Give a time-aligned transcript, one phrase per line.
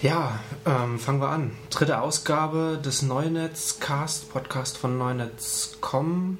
[0.00, 1.56] Ja, ähm, fangen wir an.
[1.70, 6.38] Dritte Ausgabe des Neunetz-Cast, Podcast von Neunetz.com.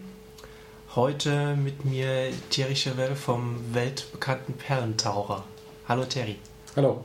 [0.95, 5.45] Heute mit mir Thierry Chevelle vom weltbekannten Perlentaucher.
[5.89, 6.37] Hallo Thierry.
[6.77, 7.03] Hallo.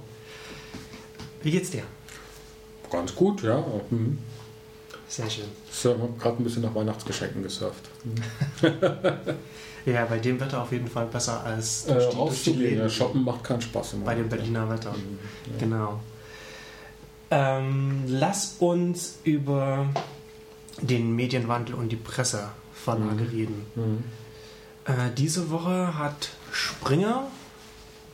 [1.42, 1.84] Wie geht's dir?
[2.92, 3.64] Ganz gut, ja.
[3.90, 4.20] Mhm.
[5.08, 5.46] Sehr schön.
[5.72, 7.90] Ich habe gerade ein bisschen nach Weihnachtsgeschenken gesurft.
[9.86, 13.60] Ja, bei dem Wetter auf jeden Fall besser als Äh, rauszugehen, ja, shoppen macht keinen
[13.60, 13.96] Spaß.
[13.96, 14.30] Im bei dem.
[14.30, 14.94] Berliner Wetter.
[14.94, 15.20] Mhm,
[15.52, 15.60] ja.
[15.60, 16.00] Genau.
[17.36, 19.88] Ähm, lass uns über
[20.82, 23.30] den Medienwandel und die Presseverlage Mhm.
[23.30, 23.66] reden.
[23.76, 24.04] Mhm.
[24.86, 27.28] Äh, diese Woche hat Springer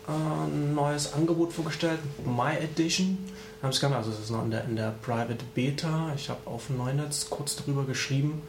[0.08, 3.18] äh, ein neues Angebot vorgestellt, My Edition.
[3.62, 6.14] Haben es also es ist noch in der, in der Private Beta.
[6.16, 8.42] Ich habe auf Neunetz kurz darüber geschrieben.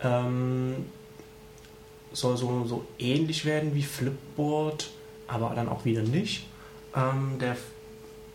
[0.00, 0.86] Ähm,
[2.12, 4.90] soll so, so ähnlich werden wie Flipboard,
[5.28, 6.46] aber dann auch wieder nicht.
[6.96, 7.56] Ähm, der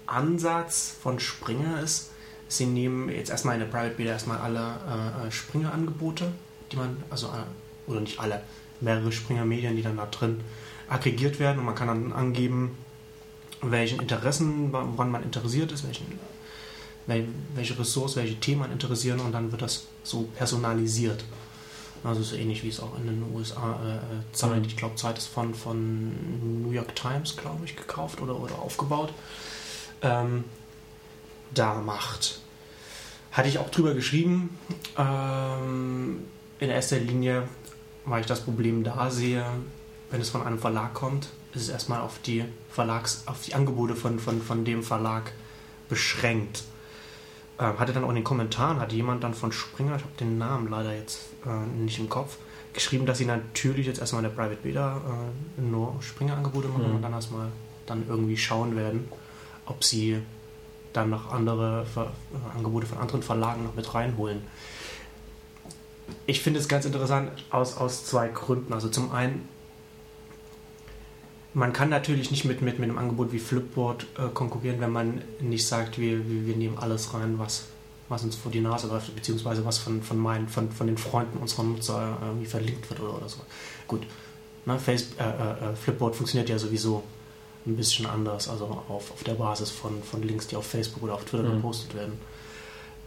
[0.07, 2.11] Ansatz von Springer ist,
[2.47, 4.59] sie nehmen jetzt erstmal in der Private Beta erstmal alle
[5.23, 6.31] äh, äh, Springer-Angebote,
[6.71, 8.41] die man, also, äh, oder nicht alle,
[8.81, 10.41] mehrere Springer-Medien, die dann da drin
[10.89, 12.77] aggregiert werden und man kann dann angeben,
[13.62, 16.05] welchen Interessen, woran man interessiert ist, welchen,
[17.07, 21.23] wel- welche Ressource, welche Themen man interessieren und dann wird das so personalisiert.
[22.03, 23.99] Also so ähnlich wie es auch in den USA äh, äh,
[24.34, 24.65] Zeit, Mhm.
[24.65, 29.12] ich glaube Zeit ist von, von New York Times, glaube ich, gekauft oder, oder aufgebaut,
[30.05, 30.43] ähm,
[31.53, 32.39] da macht.
[33.31, 34.57] Hatte ich auch drüber geschrieben,
[34.97, 36.20] ähm,
[36.59, 37.43] in erster Linie,
[38.05, 39.45] weil ich das Problem da sehe,
[40.12, 43.95] wenn es von einem Verlag kommt, ist es erstmal auf die Verlags, auf die Angebote
[43.95, 45.31] von, von, von dem Verlag
[45.89, 46.63] beschränkt.
[47.59, 50.37] Ähm, hatte dann auch in den Kommentaren, hatte jemand dann von Springer, ich habe den
[50.37, 52.37] Namen leider jetzt äh, nicht im Kopf,
[52.73, 56.95] geschrieben, dass sie natürlich jetzt erstmal in der Private Beta äh, nur Springer-Angebote machen Mhm.
[56.97, 57.47] und dann erstmal
[57.85, 59.07] dann irgendwie schauen werden,
[59.66, 60.21] ob sie
[60.94, 64.41] dann noch andere Ver äh, Angebote von anderen Verlagen noch mit reinholen.
[66.28, 68.74] Ich finde es ganz interessant aus, aus zwei Gründen.
[68.74, 69.48] Also zum einen,
[71.54, 75.22] man kann natürlich nicht mit, mit, mit einem Angebot wie Flipboard äh, konkurrieren, wenn man
[75.40, 77.66] nicht sagt, wir, wir, nehmen alles rein, was,
[78.08, 81.40] was uns vor die Nase läuft, beziehungsweise was von, von, meinen, von, von den Freunden
[81.40, 83.40] unserer Nutzer äh, irgendwie verlinkt wird oder, oder so.
[83.88, 84.06] Gut,
[84.66, 87.04] ne, Face, äh, äh, äh, Flipboard funktioniert ja sowieso
[87.66, 91.16] ein bisschen anders, also auf, auf der Basis von, von Links, die auf Facebook oder
[91.16, 91.56] auf Twitter Mhm.
[91.58, 92.14] gepostet werden.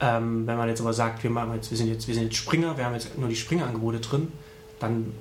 [0.00, 2.36] Ähm, wenn man jetzt aber sagt, wir, machen jetzt, wir, sind jetzt, wir sind jetzt
[2.36, 4.32] Springer, wir haben jetzt nur die Springer-Angebote drin,
[4.80, 5.12] dann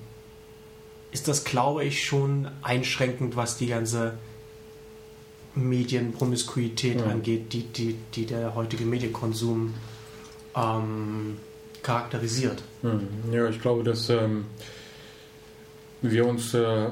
[1.12, 4.14] ist das, glaube ich, schon einschränkend, was die ganze
[5.56, 7.08] Medienpromiskuität Ja.
[7.08, 9.74] angeht, die, die, die der heutige Medienkonsum
[10.56, 11.38] ähm,
[11.84, 12.62] charakterisiert.
[12.82, 13.08] Mhm.
[13.32, 14.46] Ja, ich glaube, dass ähm,
[16.12, 16.90] wir uns äh, äh,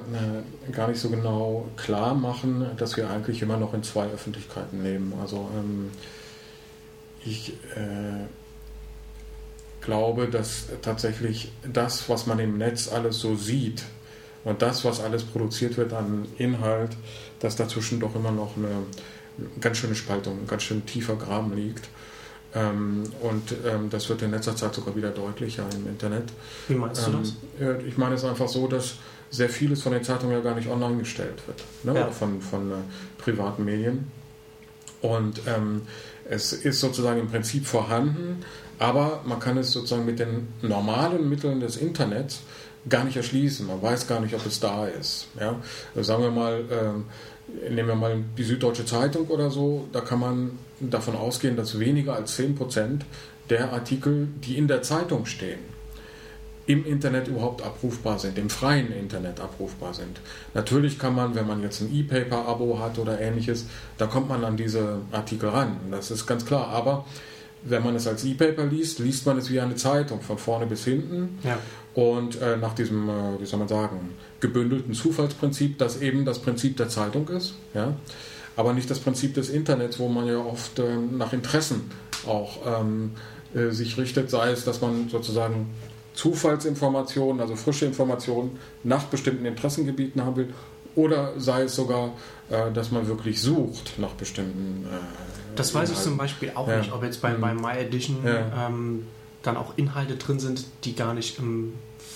[0.72, 5.14] gar nicht so genau klar machen, dass wir eigentlich immer noch in zwei Öffentlichkeiten leben.
[5.22, 5.92] Also ähm,
[7.24, 8.26] ich äh,
[9.82, 13.84] glaube, dass tatsächlich das, was man im Netz alles so sieht
[14.44, 16.92] und das, was alles produziert wird an Inhalt,
[17.40, 18.84] dass dazwischen doch immer noch eine
[19.60, 21.90] ganz schöne Spaltung, ein ganz schön tiefer Graben liegt.
[22.56, 26.32] Ähm, und ähm, das wird in letzter Zeit sogar wieder deutlicher im Internet.
[26.68, 27.34] Wie meinst du das?
[27.60, 28.96] Ähm, ja, ich meine es einfach so, dass
[29.30, 32.00] sehr vieles von den Zeitungen ja gar nicht online gestellt wird, ne?
[32.00, 32.10] Ja.
[32.12, 32.76] Von, von äh,
[33.18, 34.08] privaten Medien.
[35.02, 35.82] Und ähm,
[36.30, 38.44] es ist sozusagen im Prinzip vorhanden,
[38.80, 42.42] aber man kann es sozusagen mit den normalen Mitteln des Internets
[42.88, 43.68] gar nicht erschließen.
[43.68, 45.28] Man weiß gar nicht, ob es da ist.
[45.40, 45.60] Ja?
[45.96, 47.06] Also sagen wir mal, ähm,
[47.70, 52.16] nehmen wir mal die Süddeutsche Zeitung oder so, da kann man davon ausgehen, dass weniger
[52.16, 53.02] als 10%
[53.50, 55.60] der Artikel, die in der Zeitung stehen,
[56.68, 60.20] im Internet überhaupt abrufbar sind, im freien Internet abrufbar sind.
[60.54, 64.58] Natürlich kann man, wenn man jetzt ein E-Paper-Abo hat oder ähnliches, da kommt man an
[64.58, 65.78] diese Artikel ran.
[65.92, 66.70] Das ist ganz klar.
[66.70, 67.06] Aber
[67.64, 70.86] wenn man es als E-Paper liest, liest man es wie eine Zeitung, von vorne bis
[70.86, 71.38] hinten.
[71.44, 71.60] Ja.
[71.94, 76.78] Und äh, nach diesem, äh, wie soll man sagen, gebündelten Zufallsprinzip, das eben das Prinzip
[76.78, 77.96] der Zeitung ist, ja,
[78.56, 81.90] aber nicht das Prinzip des Internets, wo man ja oft ähm, nach Interessen
[82.28, 83.12] auch ähm,
[83.54, 85.68] äh, sich richtet, sei es, dass man sozusagen
[86.14, 90.54] Zufallsinformationen, also frische Informationen nach bestimmten Interessengebieten haben will,
[90.96, 92.12] oder sei es sogar,
[92.50, 94.86] äh, dass man wirklich sucht nach bestimmten.
[94.86, 94.98] Äh,
[95.58, 96.78] Das weiß ich zum Beispiel auch Ja.
[96.80, 97.42] nicht, ob jetzt bei, Mhm.
[97.42, 98.68] bei My Edition Ja.
[98.68, 99.08] ähm,
[99.44, 101.74] dann auch Inhalte drin sind, die gar nicht im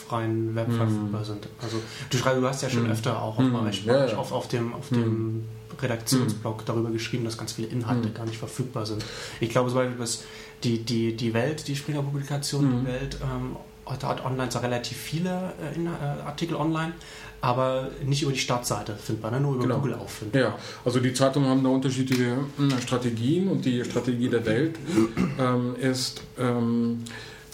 [0.07, 0.77] freien Web Mhm.
[0.77, 1.47] verfügbar sind.
[1.61, 1.77] Also
[2.09, 2.91] du schreibst, du hast ja schon Mhm.
[2.91, 3.69] öfter auch auf, Mhm.
[3.85, 4.95] Ja, auf, auf dem, auf Mhm.
[4.95, 5.45] dem
[5.81, 8.13] Redaktionsblog darüber geschrieben, dass ganz viele Inhalte Mhm.
[8.13, 9.03] gar nicht verfügbar sind.
[9.39, 10.23] Ich glaube zum Beispiel, dass
[10.63, 12.79] die, die, die Welt, die Springer-Publikation, Mhm.
[12.81, 13.55] die Welt, ähm,
[13.85, 16.93] heute hat online zwar relativ viele äh, äh, Artikel online,
[17.41, 19.39] aber nicht über die Startseite findbar, ne?
[19.39, 19.75] nur über genau.
[19.77, 20.41] Google auffindbar.
[20.41, 24.75] Ja, also die Zeitungen haben da unterschiedliche äh, Strategien und die Strategie der Welt
[25.39, 27.03] ähm, ist, ähm,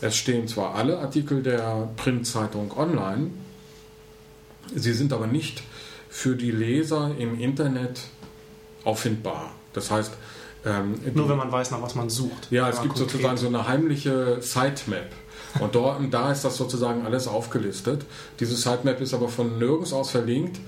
[0.02, 3.28] es stehen zwar alle Artikel der Printzeitung online,
[4.74, 5.62] sie sind aber nicht
[6.10, 8.02] für die Leser im Internet
[8.86, 9.52] auffindbar.
[9.74, 10.14] Das heißt,
[10.66, 12.48] ähm, nur wenn man weiß, nach was man sucht.
[12.50, 15.10] Ja, es gibt sozusagen so eine heimliche Sitemap.
[15.60, 18.06] Und dort, da ist das sozusagen alles aufgelistet.
[18.40, 20.60] Diese Sitemap ist aber von nirgends aus verlinkt,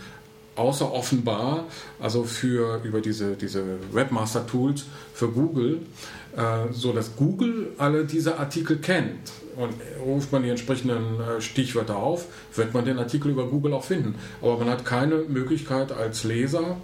[0.56, 1.66] außer offenbar,
[2.00, 5.82] also für über diese, diese Webmaster-Tools für Google,
[6.36, 9.32] äh, so dass Google alle diese Artikel kennt.
[9.56, 9.74] Und
[10.06, 12.26] ruft man die entsprechenden äh, Stichwörter auf,
[12.56, 14.16] wird man den Artikel über Google auch finden.
[14.42, 16.78] Aber man hat keine Möglichkeit als Leser,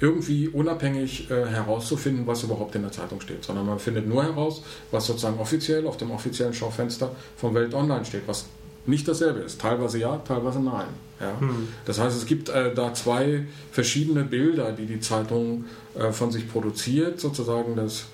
[0.00, 4.62] irgendwie unabhängig äh, herauszufinden, was überhaupt in der Zeitung steht, sondern man findet nur heraus,
[4.90, 8.46] was sozusagen offiziell auf dem offiziellen Schaufenster von Welt Online steht, was
[8.86, 9.60] nicht dasselbe ist.
[9.60, 10.88] Teilweise ja, teilweise nein.
[11.20, 11.38] Ja.
[11.40, 11.68] Hm.
[11.84, 15.64] Das heißt, es gibt äh, da zwei verschiedene Bilder, die die Zeitung
[15.98, 18.06] äh, von sich produziert, sozusagen das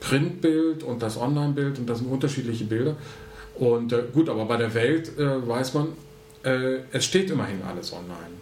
[0.00, 2.96] Printbild und das Online-Bild und das sind unterschiedliche Bilder.
[3.54, 5.88] Und äh, gut, aber bei der Welt äh, weiß man,
[6.44, 8.38] äh, es steht immerhin alles online.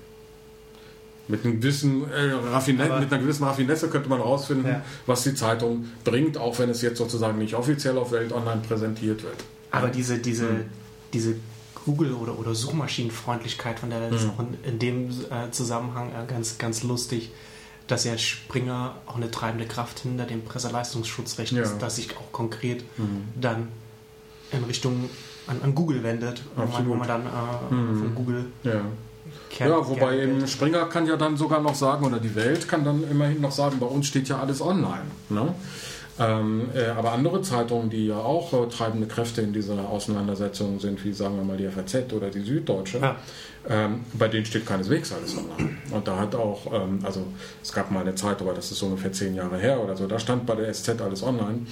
[1.29, 4.83] Mit, einem gewissen, äh, Raffinesse, mit einer gewissen Raffinesse könnte man herausfinden, ja.
[5.07, 9.25] was die Zeitung bringt, auch wenn es jetzt sozusagen nicht offiziell auf Welt Online präsentiert
[9.25, 9.45] wird.
[9.73, 10.65] Aber diese, diese, mhm.
[11.13, 11.35] diese
[11.85, 14.17] Google- oder, oder Suchmaschinenfreundlichkeit von der Welt mhm.
[14.19, 17.31] ist auch in, in dem äh, Zusammenhang äh, ganz, ganz lustig,
[17.87, 21.63] dass ja Springer auch eine treibende Kraft hinter dem Presseleistungsschutzrecht ja.
[21.63, 23.29] ist, dass sich auch konkret mhm.
[23.41, 23.69] dann
[24.53, 25.09] in Richtung
[25.47, 27.99] an, an Google wendet, wo man, wo man, dann äh, mhm.
[27.99, 28.81] von Google ja.
[29.51, 32.85] Kern, ja, wobei eben Springer kann ja dann sogar noch sagen, oder die Welt kann
[32.85, 35.05] dann immerhin noch sagen, bei uns steht ja alles online.
[35.29, 35.55] Ne?
[36.19, 41.05] Ähm, äh, aber andere Zeitungen, die ja auch äh, treibende Kräfte in dieser Auseinandersetzung sind,
[41.05, 43.17] wie sagen wir mal die FAZ oder die Süddeutsche, ja.
[43.69, 45.77] ähm, bei denen steht keineswegs alles online.
[45.91, 47.27] Und da hat auch, ähm, also
[47.63, 50.07] es gab mal eine Zeit, aber das ist so ungefähr zehn Jahre her oder so,
[50.07, 51.67] da stand bei der SZ alles online.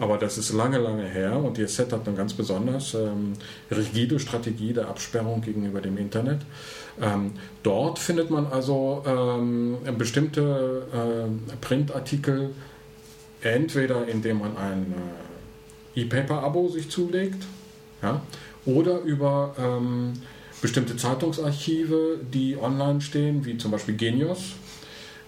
[0.00, 3.32] Aber das ist lange, lange her und die SZ hat eine ganz besonders ähm,
[3.68, 6.42] rigide Strategie der Absperrung gegenüber dem Internet.
[7.00, 12.50] Ähm, dort findet man also ähm, bestimmte äh, Printartikel
[13.40, 14.94] entweder indem man ein
[15.94, 17.44] äh, E-Paper-Abo sich zulegt
[18.02, 18.20] ja,
[18.66, 20.14] oder über ähm,
[20.60, 24.54] bestimmte Zeitungsarchive, die online stehen, wie zum Beispiel Genius.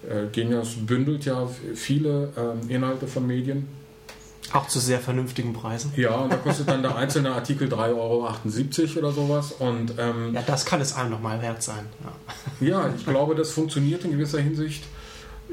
[0.08, 2.32] Äh, Genius bündelt ja viele
[2.68, 3.68] äh, Inhalte von Medien
[4.52, 5.92] auch zu sehr vernünftigen Preisen.
[5.96, 9.52] Ja, und da kostet dann der einzelne Artikel 3,78 Euro oder sowas.
[9.58, 11.86] Und, ähm, ja, das kann es einem nochmal wert sein.
[12.60, 12.66] Ja.
[12.68, 14.84] ja, ich glaube, das funktioniert in gewisser Hinsicht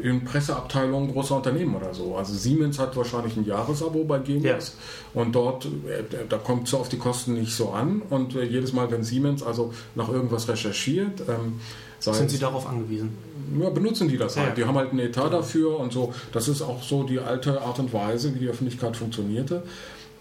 [0.01, 2.15] in Presseabteilungen großer Unternehmen oder so.
[2.15, 4.75] Also Siemens hat wahrscheinlich ein Jahresabo bei Genius
[5.13, 5.21] ja.
[5.21, 8.73] und dort, äh, da kommt es auf die Kosten nicht so an und äh, jedes
[8.73, 11.59] Mal, wenn Siemens also nach irgendwas recherchiert, ähm,
[11.99, 13.17] sind Sie darauf angewiesen?
[13.59, 14.49] Ja, benutzen die das halt.
[14.49, 14.55] Ja.
[14.55, 16.13] Die haben halt einen Etat dafür und so.
[16.31, 19.63] Das ist auch so die alte Art und Weise, wie die Öffentlichkeit funktionierte.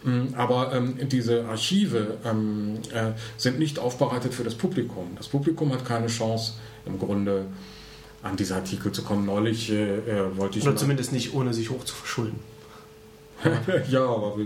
[0.05, 5.09] Mm, aber ähm, diese Archive ähm, äh, sind nicht aufbereitet für das Publikum.
[5.17, 7.47] Das Publikum hat keine Chance, im Grunde
[8.23, 9.27] an diese Artikel zu kommen.
[9.27, 10.67] Neulich äh, äh wollte ich.
[10.67, 12.39] Oder zumindest nicht, ohne sich hoch zu verschulden.
[13.91, 14.37] ja, aber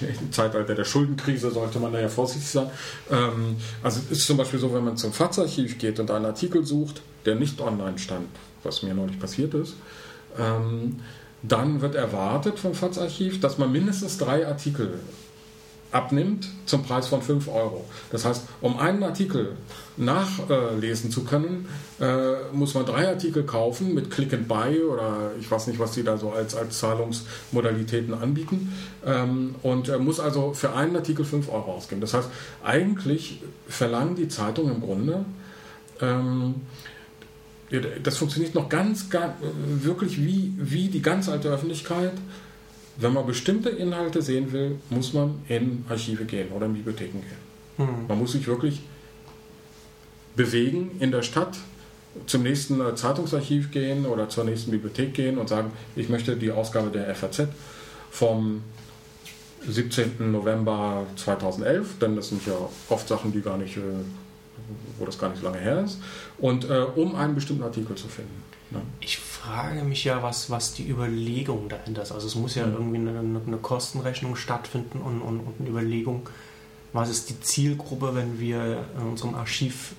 [0.00, 2.70] im Zeitalter der Schuldenkrise sollte man da ja vorsichtig sein.
[3.10, 6.64] Ähm, also es ist zum Beispiel so, wenn man zum FATS-Archiv geht und einen Artikel
[6.64, 8.28] sucht, der nicht online stand,
[8.62, 9.74] was mir neulich passiert ist,
[10.38, 11.00] ähm,
[11.42, 15.00] dann wird erwartet vom FATS-Archiv, dass man mindestens drei Artikel
[15.92, 17.84] abnimmt zum Preis von 5 Euro.
[18.10, 19.56] Das heißt, um einen Artikel
[19.96, 21.68] nachlesen zu können,
[22.00, 25.92] äh, muss man drei Artikel kaufen mit Click and Buy oder ich weiß nicht, was
[25.92, 28.72] die da so als, als Zahlungsmodalitäten anbieten
[29.04, 32.00] ähm, und muss also für einen Artikel 5 Euro ausgeben.
[32.00, 32.28] Das heißt,
[32.64, 35.24] eigentlich verlangen die Zeitungen im Grunde,
[36.00, 36.54] ähm,
[38.02, 39.34] das funktioniert noch ganz, ganz
[39.82, 42.12] wirklich wie, wie die ganz alte Öffentlichkeit
[42.96, 47.86] wenn man bestimmte Inhalte sehen will, muss man in Archive gehen oder in Bibliotheken gehen.
[47.86, 48.06] Mhm.
[48.06, 48.82] Man muss sich wirklich
[50.36, 51.58] bewegen in der Stadt,
[52.26, 56.52] zum nächsten äh, Zeitungsarchiv gehen oder zur nächsten Bibliothek gehen und sagen, ich möchte die
[56.52, 57.48] Ausgabe der FAZ
[58.10, 58.62] vom
[59.66, 60.30] 17.
[60.30, 62.52] November 2011, denn das sind ja
[62.90, 63.80] oft Sachen, die gar nicht, äh,
[64.98, 65.98] wo das gar nicht so lange her ist,
[66.38, 68.42] und äh, um einen bestimmten Artikel zu finden.
[68.70, 68.80] Ja.
[69.00, 72.12] Ich frage mich ja, was, was die Überlegung dahinter ist.
[72.12, 72.72] Also es muss ja mhm.
[72.72, 76.28] irgendwie eine, eine, Kostenrechnung stattfinden und, und, und, eine Überlegung,
[76.92, 79.94] was ist die Zielgruppe, wenn wir in unserem Archiv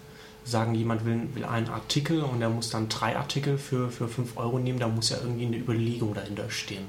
[0.45, 4.37] sagen, jemand will, will einen Artikel und er muss dann drei Artikel für, für 5
[4.37, 6.85] Euro nehmen, da muss ja irgendwie eine Überlegung dahinter stehen.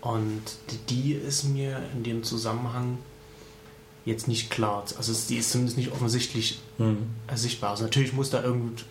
[0.00, 0.42] Und
[0.88, 2.98] die ist mir in dem Zusammenhang
[4.10, 4.84] jetzt nicht klar.
[4.96, 6.98] Also die ist zumindest nicht offensichtlich mhm.
[7.34, 7.70] sichtbar.
[7.70, 8.84] Also natürlich muss da irgend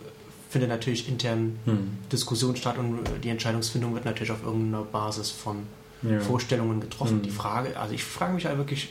[0.49, 1.97] findet natürlich intern mhm.
[2.11, 5.57] Diskussion statt und die Entscheidungsfindung wird natürlich auf irgendeiner Basis von
[6.01, 6.19] ja.
[6.19, 7.17] Vorstellungen getroffen.
[7.17, 7.21] Mhm.
[7.21, 8.89] Die Frage, also ich frage mich halt wirklich,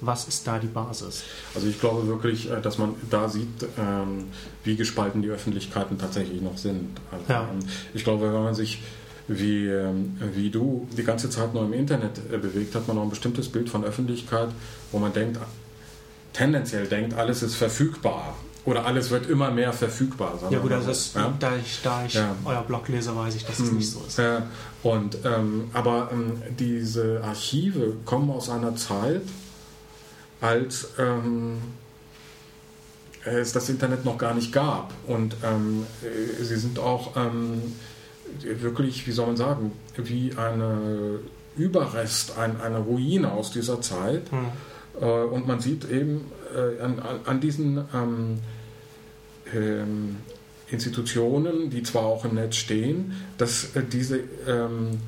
[0.00, 1.24] was ist da die Basis?
[1.54, 3.48] Also ich glaube wirklich, äh, dass man da sieht,
[3.78, 4.26] ähm,
[4.64, 6.98] wie gespalten die Öffentlichkeiten tatsächlich noch sind.
[7.10, 7.42] Also ja.
[7.42, 7.58] Ähm,
[7.94, 8.80] ich glaube, wenn man sich
[9.28, 13.04] wie, ähm, wie du die ganze Zeit nur im Internet äh, bewegt, hat man noch
[13.04, 14.48] ein bestimmtes Bild von Öffentlichkeit,
[14.90, 15.38] wo man denkt,
[16.32, 18.34] tendenziell denkt, alles ist verfügbar.
[18.64, 20.38] Oder alles wird immer mehr verfügbar.
[20.50, 21.32] Ja gut, also das, ja?
[21.38, 22.34] da ich, da ich ja.
[22.44, 23.78] euer Blog lese, weiß ich, dass es mhm.
[23.78, 24.18] nicht so ist.
[24.18, 24.46] Ja.
[24.82, 29.22] Und, ähm, aber ähm, diese Archive kommen aus einer Zeit,
[30.42, 31.58] als ähm,
[33.24, 34.92] es das Internet noch gar nicht gab.
[35.06, 37.62] Und ähm, äh, sie sind auch ähm,
[38.42, 41.20] wirklich, wie soll man sagen, wie eine
[41.56, 44.30] Überrest, ein, eine Ruine aus dieser Zeit.
[44.32, 44.46] Mhm.
[45.00, 48.38] Äh, und man sieht eben äh, an, an, diesen ähm,
[49.54, 50.16] ähm,
[50.70, 55.00] Institutionen, die zwar auch im Netz stehen, dass äh, diese ähm,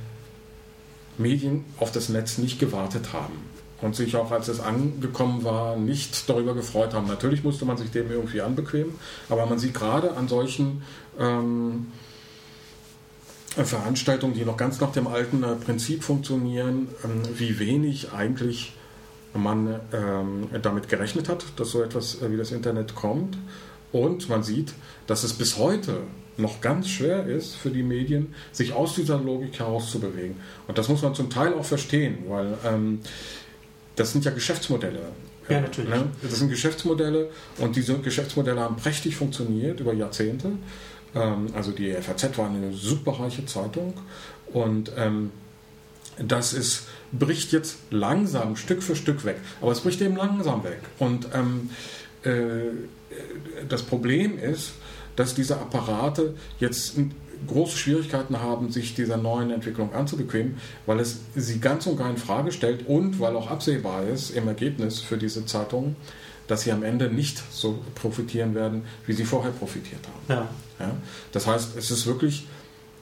[1.19, 3.35] Medien auf das Netz nicht gewartet haben
[3.81, 7.07] und sich auch, als es angekommen war, nicht darüber gefreut haben.
[7.07, 8.95] Natürlich musste man sich dem irgendwie anbequemen,
[9.29, 10.83] aber man sieht gerade an solchen
[11.19, 11.87] ähm,
[13.57, 18.75] Veranstaltungen, die noch ganz nach dem alten äh, Prinzip funktionieren, ähm, wie wenig eigentlich
[19.35, 23.37] man ähm, damit gerechnet hat, dass so etwas äh, wie das Internet kommt.
[23.93, 24.73] Und man sieht,
[25.07, 25.99] dass es bis heute
[26.37, 30.37] noch ganz schwer ist für die Medien, sich aus dieser Logik herauszubewegen.
[30.69, 33.01] Und das muss man zum Teil auch verstehen, weil ähm,
[33.97, 35.01] das sind ja Geschäftsmodelle.
[35.49, 35.91] Ja, natürlich.
[35.91, 36.07] Ne?
[36.23, 40.53] Das sind Geschäftsmodelle und diese Geschäftsmodelle haben prächtig funktioniert über Jahrzehnte.
[41.15, 43.95] Ähm, also die FAZ war eine superreiche Zeitung
[44.53, 45.31] und ähm,
[46.19, 49.37] das ist, bricht jetzt langsam, Stück für Stück weg.
[49.61, 50.81] Aber es bricht eben langsam weg.
[50.99, 51.71] Und ähm,
[52.23, 52.71] äh,
[53.69, 54.73] das Problem ist,
[55.17, 56.97] dass diese Apparate jetzt
[57.47, 62.19] große Schwierigkeiten haben, sich dieser neuen Entwicklung anzubequemen, weil es sie ganz und gar in
[62.19, 65.97] Frage stellt und weil auch absehbar ist im Ergebnis für diese Zeitungen,
[66.51, 70.41] dass sie am Ende nicht so profitieren werden, wie sie vorher profitiert haben.
[70.41, 70.49] Ja.
[70.87, 70.97] Ja?
[71.33, 72.47] Das heißt, es ist wirklich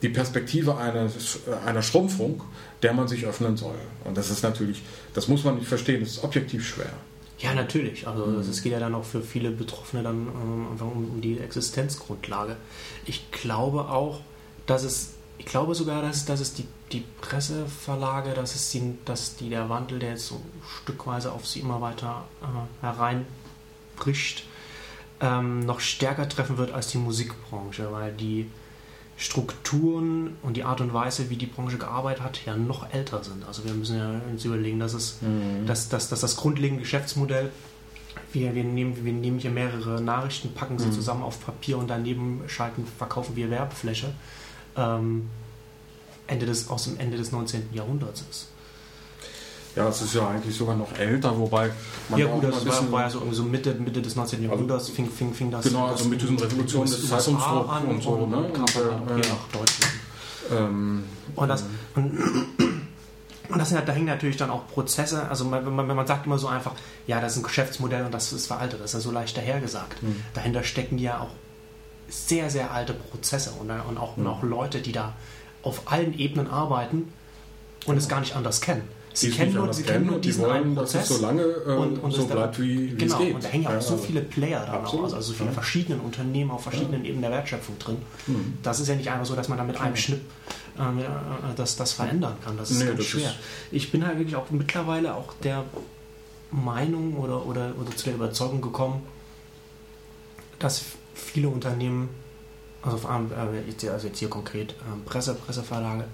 [0.01, 2.43] die Perspektive eines, einer Schrumpfung,
[2.83, 3.75] der man sich öffnen soll.
[4.05, 4.81] Und das ist natürlich,
[5.13, 6.93] das muss man nicht verstehen, das ist objektiv schwer.
[7.39, 8.07] Ja, natürlich.
[8.07, 8.39] Also mhm.
[8.39, 12.57] es geht ja dann auch für viele Betroffene dann ähm, einfach um, um, die Existenzgrundlage.
[13.05, 14.21] Ich glaube auch,
[14.65, 19.37] dass es, ich glaube sogar, dass, dass es die, die Presseverlage, dass es die, dass
[19.37, 20.41] die der Wandel, der jetzt so
[20.81, 22.85] stückweise auf sie immer weiter äh,
[23.99, 24.43] hereinbricht,
[25.21, 28.49] ähm, noch stärker treffen wird als die Musikbranche, weil die
[29.17, 33.45] Strukturen und die Art und Weise, wie die Branche gearbeitet hat, ja noch älter sind.
[33.45, 35.65] Also wir müssen ja uns überlegen, dass, es, mhm.
[35.65, 37.51] dass, dass, dass das grundlegende Geschäftsmodell,
[38.31, 40.93] wir, wir, nehmen, wir nehmen hier mehrere Nachrichten, packen sie mhm.
[40.93, 44.13] zusammen auf Papier und daneben schalten, verkaufen wir Werbefläche,
[44.77, 45.29] ähm,
[46.27, 47.73] Ende des, aus dem Ende des 19.
[47.73, 48.47] Jahrhunderts ist.
[49.75, 51.71] Ja, es ist ja eigentlich sogar noch älter, wobei
[52.09, 54.43] man ja, gut, das war, war ja so, so Mitte, Mitte des 19.
[54.43, 58.01] Jahrhunderts also, fing, fing, fing das Genau, also mit diesen Revolutionen des Zeitungsdrucks an und
[58.03, 58.37] so, und, ne?
[58.37, 59.93] Und, und, äh, hier nach Deutschland.
[60.51, 61.03] Ähm,
[61.35, 61.63] und das,
[61.95, 62.17] und,
[63.49, 66.39] und das sind, da hängen natürlich dann auch Prozesse, also man, man, man sagt immer
[66.39, 66.73] so einfach,
[67.05, 70.01] ja, das ist ein Geschäftsmodell und das ist veraltet, das ist ja so leicht dahergesagt.
[70.01, 70.23] Mhm.
[70.33, 71.31] Dahinter stecken ja auch
[72.09, 74.25] sehr, sehr alte Prozesse und, und, auch, mhm.
[74.25, 75.13] und auch Leute, die da
[75.61, 77.13] auf allen Ebenen arbeiten
[77.85, 78.83] und es gar nicht anders kennen.
[79.19, 81.07] Sie kennen nur, sie kennen nur diesen die wollen, einen Prozess.
[81.07, 83.35] So lange äh, und, und so bleibt, wie, genau, es geht.
[83.35, 85.53] Und da hängen ja auch so viele Player da auch, also so viele ja.
[85.53, 87.09] verschiedene Unternehmen auf verschiedenen ja.
[87.09, 87.97] Ebenen der Wertschöpfung drin.
[88.27, 88.57] Mhm.
[88.63, 90.21] Das ist ja nicht einfach so, dass man da mit einem Schnipp
[90.79, 91.01] ähm,
[91.55, 92.57] das, das verändern kann.
[92.57, 93.29] Das ist nee, ganz das schwer.
[93.29, 93.37] Ist
[93.71, 95.65] ich bin halt wirklich auch mittlerweile auch der
[96.51, 99.03] Meinung oder, oder, oder zu der Überzeugung gekommen,
[100.57, 100.83] dass
[101.13, 102.09] viele Unternehmen,
[102.81, 106.05] also, äh, also jetzt hier konkret ähm, Presse, Presseverlage,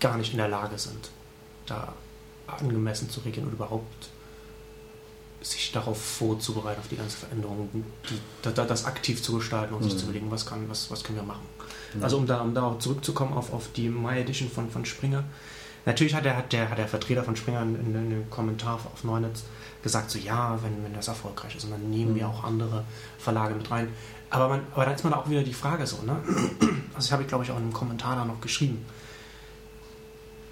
[0.00, 1.10] gar nicht in der Lage sind,
[1.66, 1.94] da
[2.46, 4.08] angemessen zu regeln und überhaupt
[5.40, 7.68] sich darauf vorzubereiten, auf die ganze Veränderung,
[8.08, 9.90] die, das aktiv zu gestalten und mhm.
[9.90, 11.44] sich zu überlegen, was, kann, was, was können wir machen.
[11.94, 12.02] Mhm.
[12.02, 15.24] Also um da, um da zurückzukommen auf, auf die My Edition von, von Springer.
[15.86, 19.04] Natürlich hat der, hat, der, hat der Vertreter von Springer in, in einem Kommentar auf
[19.04, 19.44] Neunetz
[19.82, 22.16] gesagt, so ja, wenn, wenn das erfolgreich ist und dann nehmen mhm.
[22.16, 22.84] wir auch andere
[23.18, 23.88] Verlage mit rein.
[24.30, 26.16] Aber, man, aber dann ist man auch wieder die Frage so, ne?
[26.94, 28.84] Also ich habe, glaube ich, auch in einem Kommentar da noch geschrieben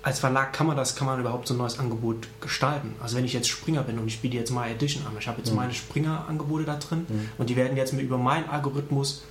[0.03, 2.95] als Verlag kann man das, kann man überhaupt so ein neues Angebot gestalten.
[3.01, 5.39] Also wenn ich jetzt Springer bin und ich biete jetzt My Edition an, ich habe
[5.39, 5.57] jetzt mhm.
[5.57, 7.29] meine Springer-Angebote da drin mhm.
[7.39, 9.23] und die werden jetzt über meinen Algorithmus,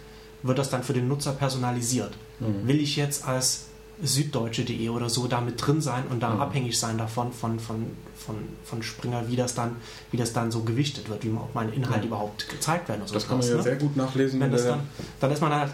[0.44, 2.14] wird das dann für den Nutzer personalisiert.
[2.40, 2.68] Mhm.
[2.68, 3.66] Will ich jetzt als
[4.04, 6.42] süddeutsche.de oder so da mit drin sein und da Mhm.
[6.42, 7.86] abhängig sein davon von, von,
[8.16, 9.76] von, von Springer, wie das dann,
[10.10, 12.08] wie das dann so gewichtet wird, wie man auch meine Inhalte Ja.
[12.08, 13.02] überhaupt gezeigt werden.
[13.06, 14.40] so Das kann man ja sehr gut nachlesen.
[14.40, 14.82] Wenn das dann,
[15.20, 15.72] dann ist man halt,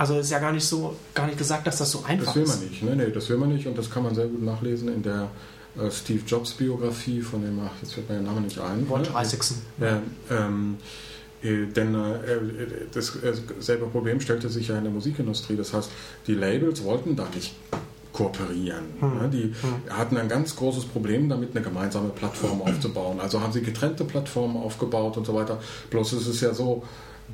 [0.00, 2.44] also ist ja gar nicht so, gar nicht gesagt, dass das so einfach Das will
[2.44, 2.48] ist.
[2.48, 2.96] man nicht, ne?
[2.96, 5.28] Nee, das will man nicht und das kann man sehr gut nachlesen in der
[5.76, 8.86] äh, Steve Jobs Biografie von dem, ach, jetzt fällt mir der Name nicht ein.
[8.88, 9.22] Roger ne?
[9.22, 9.58] Isaacson.
[9.78, 10.78] Ja, ähm,
[11.42, 12.18] äh, denn äh,
[12.94, 15.56] das äh, selbe Problem stellte sich ja in der Musikindustrie.
[15.56, 15.90] Das heißt,
[16.26, 17.54] die Labels wollten da nicht
[18.14, 18.84] kooperieren.
[19.00, 19.18] Hm.
[19.18, 19.28] Ne?
[19.28, 19.54] Die
[19.90, 23.20] hatten ein ganz großes Problem damit, eine gemeinsame Plattform aufzubauen.
[23.20, 25.60] Also haben sie getrennte Plattformen aufgebaut und so weiter.
[25.90, 26.84] Bloß ist es ja so,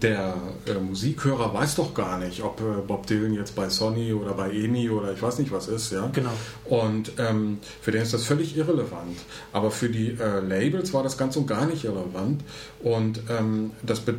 [0.03, 0.35] der
[0.67, 4.51] äh, Musikhörer weiß doch gar nicht, ob äh, Bob Dylan jetzt bei Sony oder bei
[4.51, 5.93] EMI oder ich weiß nicht was ist.
[5.93, 6.09] Ja?
[6.13, 6.33] Genau.
[6.65, 9.19] Und ähm, für den ist das völlig irrelevant.
[9.53, 12.43] Aber für die äh, Labels war das ganz und gar nicht irrelevant.
[12.81, 14.13] Und, ähm, das, äh,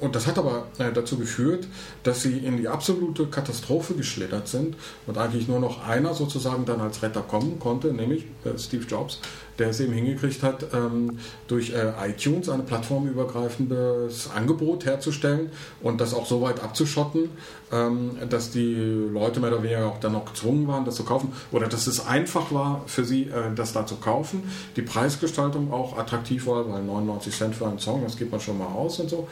[0.00, 1.66] und das hat aber äh, dazu geführt,
[2.04, 6.80] dass sie in die absolute Katastrophe geschlittert sind und eigentlich nur noch einer sozusagen dann
[6.80, 9.20] als Retter kommen konnte, nämlich äh, Steve Jobs,
[9.58, 15.50] der es eben hingekriegt hat, ähm, durch äh, iTunes ein plattformübergreifendes Angebot herzustellen
[15.82, 17.30] und das auch so weit abzuschotten,
[17.72, 21.32] ähm, dass die Leute mehr oder weniger auch dann noch gezwungen waren, das zu kaufen
[21.52, 24.44] oder dass es einfach war für sie, äh, das da zu kaufen.
[24.76, 28.58] Die Preisgestaltung auch attraktiv war, weil 99 Cent für einen Song, das gibt man schon
[28.58, 29.28] mal aus und so.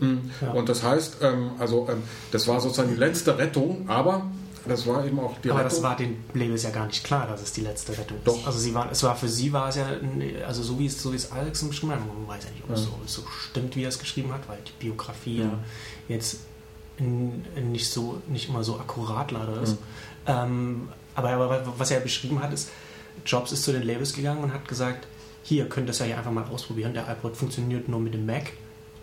[0.00, 0.30] Mm.
[0.54, 1.88] Und das heißt, ähm, also
[2.30, 4.26] das war sozusagen die letzte Rettung, aber
[4.68, 5.70] das war eben auch die Aber Rettung.
[5.70, 8.26] das war den Labels ja gar nicht klar, dass es die letzte Rettung ist.
[8.26, 8.46] Doch.
[8.46, 9.86] Also sie waren, es war für sie war es ja,
[10.46, 12.70] also so wie es, so wie es Alex beschrieben hat, man weiß ja nicht, ob
[12.70, 12.86] es Ja.
[13.06, 15.44] so, so stimmt, wie er es geschrieben hat, weil die Biografie Ja.
[15.44, 15.58] ja
[16.08, 16.38] jetzt
[16.98, 19.76] n- nicht so, nicht immer so akkurat leider ist.
[20.26, 22.68] Ähm, aber, aber was er beschrieben hat, ist,
[23.24, 25.06] Jobs ist zu den Labels gegangen und hat gesagt,
[25.42, 26.92] hier könnt ihr das ja hier einfach mal ausprobieren.
[26.92, 28.52] Der iPod funktioniert nur mit dem Mac.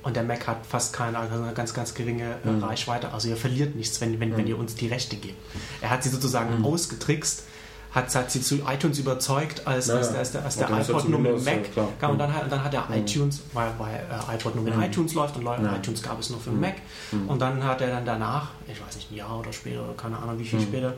[0.03, 2.63] Und der Mac hat fast keine, also eine ganz, ganz geringe äh, Mhm.
[2.63, 3.11] Reichweite.
[3.13, 4.47] Also ihr verliert nichts, wenn, wenn, wenn Mhm.
[4.49, 5.37] ihr uns die Rechte gebt.
[5.81, 6.65] Er hat sie sozusagen Mhm.
[6.65, 7.43] ausgetrickst,
[7.91, 10.81] hat, hat sie zu iTunes überzeugt, als, Ja, als, als der, als Und der er
[10.89, 12.09] iPod nur mit Mac ja, kam.
[12.11, 12.19] Und Mhm.
[12.19, 12.95] dann, hat- dann hat er Mhm.
[12.95, 14.81] iTunes, weil, weil äh, iPod nur mit Mhm.
[14.83, 15.75] iTunes läuft und Ja.
[15.75, 16.55] iTunes gab es nur für Mhm.
[16.55, 16.75] den Mac.
[17.11, 17.29] Mhm.
[17.29, 20.17] Und dann hat er dann danach, ich weiß nicht, ein Jahr oder später, oder keine
[20.17, 20.63] Ahnung wie viel Mhm.
[20.63, 20.93] später,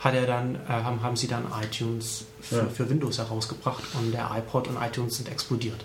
[0.00, 2.66] hat er dann, äh, haben, haben sie dann iTunes für, Ja.
[2.66, 5.84] für Windows herausgebracht und der iPod und iTunes sind explodiert.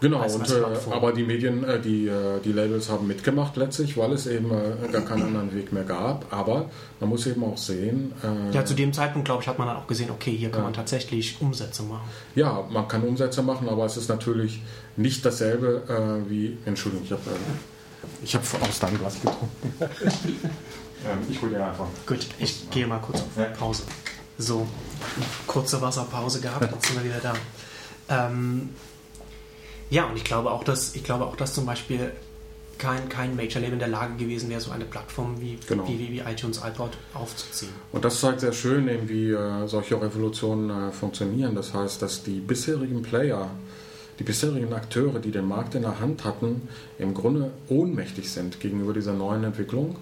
[0.00, 4.12] Genau, und, äh, aber die Medien, äh, die, äh, die Labels haben mitgemacht letztlich, weil
[4.12, 6.26] es eben äh, gar keinen anderen Weg mehr gab.
[6.32, 6.66] Aber
[7.00, 9.76] man muss eben auch sehen, äh, Ja, zu dem Zeitpunkt, glaube ich, hat man dann
[9.76, 12.08] auch gesehen, okay, hier kann man tatsächlich Umsätze machen.
[12.34, 14.60] ja, man kann Umsätze machen, aber es ist natürlich
[14.96, 19.48] nicht dasselbe äh, wie, Entschuldigung, ich habe äh, ich hab aus deinem Glas getrunken.
[19.80, 21.86] ähm, ich hole dir einfach.
[22.06, 23.58] Gut, ich gehe mal kurz auf.
[23.58, 23.84] Pause.
[24.36, 24.66] So,
[25.46, 27.34] kurze Wasserpause gehabt, jetzt sind wir wieder da.
[28.08, 28.70] Ähm,
[29.94, 32.10] ja, und ich glaube auch, dass ich glaube auch, dass zum Beispiel
[32.78, 35.86] kein, kein Major-Label in der Lage gewesen wäre, so eine Plattform wie, Genau.
[35.86, 37.70] wie, wie, wie iTunes iPod aufzuziehen.
[37.92, 41.54] Und das zeigt sehr schön, eben, wie äh, solche Revolutionen äh, funktionieren.
[41.54, 43.48] Das heißt, dass die bisherigen Player,
[44.18, 48.92] die bisherigen Akteure, die den Markt in der Hand hatten, im Grunde ohnmächtig sind gegenüber
[48.92, 49.96] dieser neuen Entwicklung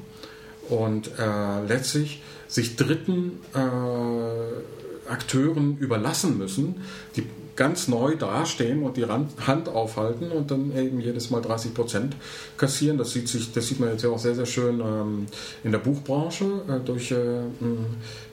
[0.70, 6.82] und äh, letztlich sich dritten äh, Akteuren überlassen müssen,
[7.16, 7.24] die
[7.56, 12.16] ganz neu dastehen und die Hand aufhalten und dann eben jedes Mal 30 Prozent
[12.56, 12.98] kassieren.
[12.98, 15.26] Das sieht, sich, das sieht man jetzt ja auch sehr, sehr schön ähm,
[15.62, 17.40] in der Buchbranche äh, durch äh,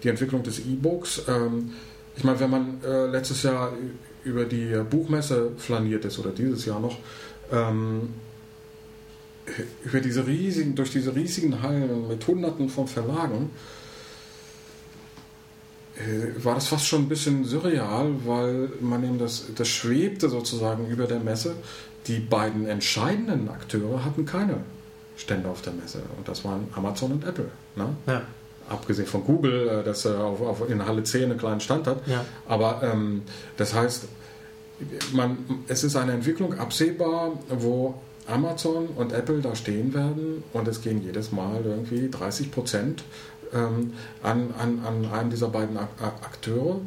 [0.04, 1.24] die Entwicklung des E-Books.
[1.28, 1.72] Ähm,
[2.16, 3.74] ich meine, wenn man äh, letztes Jahr
[4.24, 6.98] über die Buchmesse flaniert ist oder dieses Jahr noch,
[7.52, 8.10] ähm,
[9.84, 13.50] über diese riesigen, durch diese riesigen Hallen mit Hunderten von Verlagen,
[16.44, 21.08] war das fast schon ein bisschen surreal, weil man eben das, das schwebte sozusagen über
[21.08, 21.56] der Messe.
[22.08, 24.58] Die beiden entscheidenden Akteure hatten keine
[25.18, 27.50] Stände auf der Messe und das waren Amazon und Apple.
[27.76, 27.90] Ne?
[28.08, 28.22] Ja,
[28.70, 32.06] Abgesehen von Google, äh, das äh, auf, auf, in Halle 10 einen kleinen Stand hat.
[32.08, 32.24] ja.
[32.48, 33.24] Aber ähm,
[33.58, 34.06] das heißt,
[35.12, 37.96] man, es ist eine Entwicklung absehbar, wo
[38.28, 43.04] Amazon und Apple da stehen werden und es gehen jedes Mal irgendwie 30 Prozent
[43.54, 46.80] ähm, an, an, an einen dieser beiden Ak Ak- Akteure.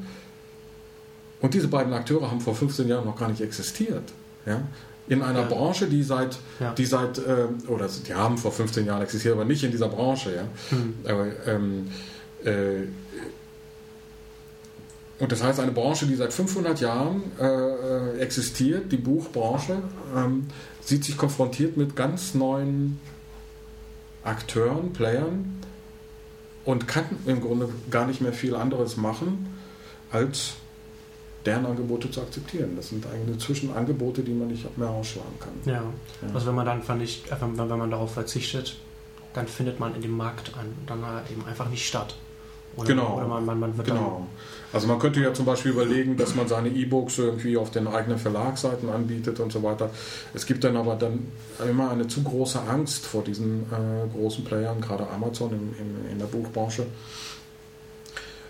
[1.41, 4.05] Und diese beiden Akteure haben vor 15 Jahren noch gar nicht existiert.
[4.47, 4.63] Ja?
[5.09, 5.47] In einer Ja.
[5.49, 6.73] Branche, die seit, Ja.
[6.73, 10.35] die seit ähm, oder die haben vor 15 Jahren existiert, aber nicht in dieser Branche.
[10.37, 10.45] Ja?
[10.77, 10.95] Hm.
[11.05, 11.89] Aber, ähm,
[12.45, 12.83] äh,
[15.19, 19.77] und das heißt, eine Branche, die seit 500 Jahren äh, äh, existiert, die Buchbranche,
[20.17, 20.47] ähm,
[20.81, 22.99] sieht sich konfrontiert mit ganz neuen
[24.25, 25.61] Akteuren, Playern
[26.65, 29.55] und kann im Grunde gar nicht mehr viel anderes machen,
[30.11, 30.55] als
[31.45, 32.77] deren Angebote zu akzeptieren.
[32.77, 35.53] Das sind eigentlich Zwischenangebote, die man nicht mehr ausschlagen kann.
[35.65, 35.75] ja.
[35.75, 36.35] Ja.
[36.35, 38.77] Also wenn man dann vernicht, äh, wenn, man darauf verzichtet,
[39.35, 42.15] dann findet man in dem Markt ein, dann halt eben einfach nicht statt.
[42.77, 43.17] Oder, Genau.
[43.17, 44.27] Oder man, man, man Genau.
[44.73, 48.19] Also man könnte ja zum Beispiel überlegen, dass man seine E-Books irgendwie auf den eigenen
[48.19, 49.91] Verlagsseiten anbietet und so weiter.
[50.33, 51.27] Es gibt dann aber dann
[51.69, 56.19] immer eine zu große Angst vor diesen äh, großen Playern, gerade Amazon in, in, in
[56.19, 56.87] der Buchbranche.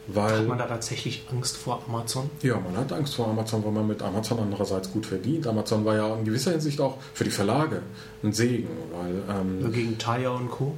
[0.08, 2.28] Weil, hat man da tatsächlich Angst vor Amazon.
[2.42, 5.46] ja, man hat Angst vor Amazon, weil man mit Amazon andererseits gut verdient.
[5.46, 7.82] Amazon war ja in gewisser Hinsicht auch für die Verlage
[8.22, 10.76] ein Segen, weil ähm, Gegen Thalia und Co.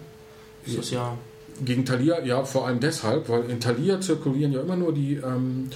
[0.66, 1.16] Das ist ja
[1.64, 5.70] Gegen Thalia, ja, vor allem deshalb, weil in Thalia zirkulieren ja immer nur die, ähm,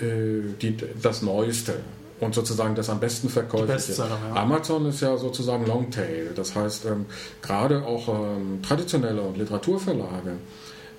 [0.00, 1.74] äh, die, das Neueste
[2.20, 3.94] und sozusagen das am besten verkäufliche.
[4.00, 4.34] Ja.
[4.34, 7.06] Amazon ist ja sozusagen Longtail, das heißt ähm,
[7.42, 10.36] gerade auch ähm, traditionelle und Literaturverlage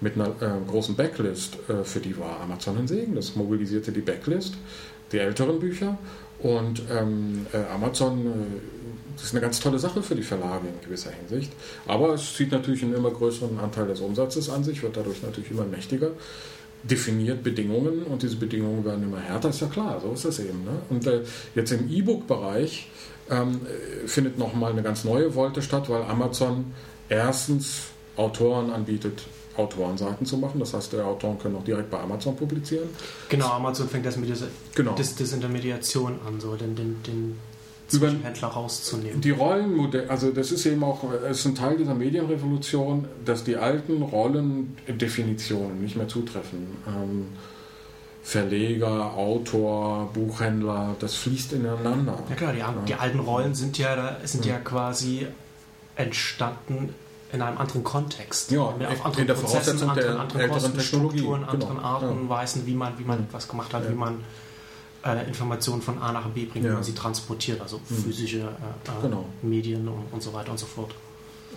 [0.02, 3.16] mit einer äh, großen Backlist, äh, für die war Amazon ein Segen.
[3.16, 4.56] Das mobilisierte die Backlist,
[5.12, 5.98] die älteren Bücher
[6.40, 8.32] und ähm, äh, Amazon äh,
[9.16, 11.52] das ist eine ganz tolle Sache für die Verlage in gewisser Hinsicht.
[11.88, 15.52] Aber es zieht natürlich einen immer größeren Anteil des Umsatzes an sich, wird dadurch natürlich
[15.52, 16.12] immer mächtiger,
[16.84, 20.64] definiert Bedingungen und diese Bedingungen werden immer härter, ist ja klar, so ist das eben.
[20.64, 20.82] Ne?
[20.90, 21.22] Und äh,
[21.56, 22.90] jetzt im E-Book-Bereich
[23.30, 26.74] ähm, äh, findet nochmal eine ganz neue Wolte statt, weil Amazon
[27.10, 27.84] erstens
[28.16, 29.24] Autoren anbietet,
[29.56, 30.60] Autorenseiten zu machen.
[30.60, 32.90] Das heißt, die Autoren können auch direkt bei Amazon publizieren.
[33.30, 34.94] Genau, Amazon fängt das mit dieser Genau.
[34.96, 37.38] Dis Disintermediation an, so den, den, den
[37.88, 39.22] Zwischenhändler rauszunehmen.
[39.22, 43.58] Die Rollenmodelle, also das ist eben auch, es ist ein Teil dieser Medienrevolution, dass die
[43.58, 46.68] alten Rollendefinitionen nicht mehr zutreffen.
[46.88, 47.28] Ähm,
[48.24, 52.18] Verleger, Autor, Buchhändler, das fließt ineinander.
[52.30, 55.28] Ja klar, die, die alten Rollen sind ja, sind ja quasi
[55.98, 56.96] entstanden
[57.34, 58.52] in einem anderen Kontext.
[58.52, 61.76] Ja, mit in auf anderen der Prozessen, Voraussetzung anderen, der anderen älteren Technologie, Kostenstrukturen, anderen
[61.78, 62.12] genau, Arten ja.
[62.12, 63.90] und Weisen, wie man, wie man etwas gemacht hat, Ja.
[63.92, 64.20] wie man
[65.06, 66.74] äh, Informationen von A nach B bringt, Ja.
[66.74, 67.96] man sie transportiert, also Mhm.
[68.04, 69.26] physische äh, äh, Genau.
[69.42, 70.94] Medien und, und so weiter und so fort.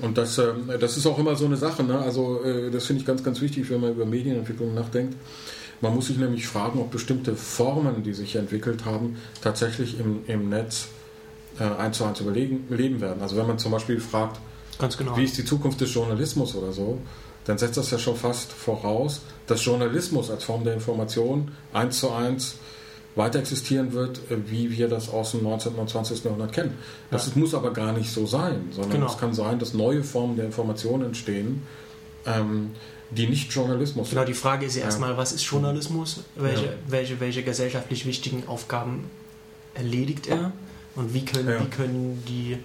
[0.02, 1.82] Und das, ähm, das ist auch immer so eine Sache.
[1.82, 1.98] Ne?
[1.98, 5.16] Also äh, das finde ich ganz, ganz wichtig, wenn man über Medienentwicklung nachdenkt.
[5.80, 10.48] Man muss sich nämlich fragen, ob bestimmte Formen, die sich entwickelt haben, tatsächlich im, im
[10.48, 10.88] Netz
[11.58, 13.22] äh, eins zu eins überlegen, leben werden.
[13.22, 14.38] Also wenn man zum Beispiel fragt,
[14.98, 15.16] genau.
[15.16, 16.98] wie ist die Zukunft des Journalismus oder so,
[17.44, 22.10] dann setzt das ja schon fast voraus, dass Journalismus als Form der Information eins zu
[22.10, 22.56] eins
[23.16, 25.74] weiter existieren wird, äh, wie wir das aus dem 19.
[25.74, 26.22] und 20.
[26.24, 26.74] Jahrhundert kennen.
[27.10, 29.06] Das muss aber gar nicht so sein, sondern Genau.
[29.10, 31.62] es kann sein, dass neue Formen der Information entstehen,
[32.26, 32.70] ähm,
[33.10, 34.86] die nicht Journalismus Genau, die Frage ist ja Ja.
[34.86, 36.20] erstmal, was ist Journalismus?
[36.34, 36.72] Welche, Ja.
[36.88, 39.08] welche, welche gesellschaftlich wichtigen Aufgaben
[39.74, 40.52] erledigt er?
[40.96, 41.60] Und wie können, Ja.
[41.60, 42.58] wie können die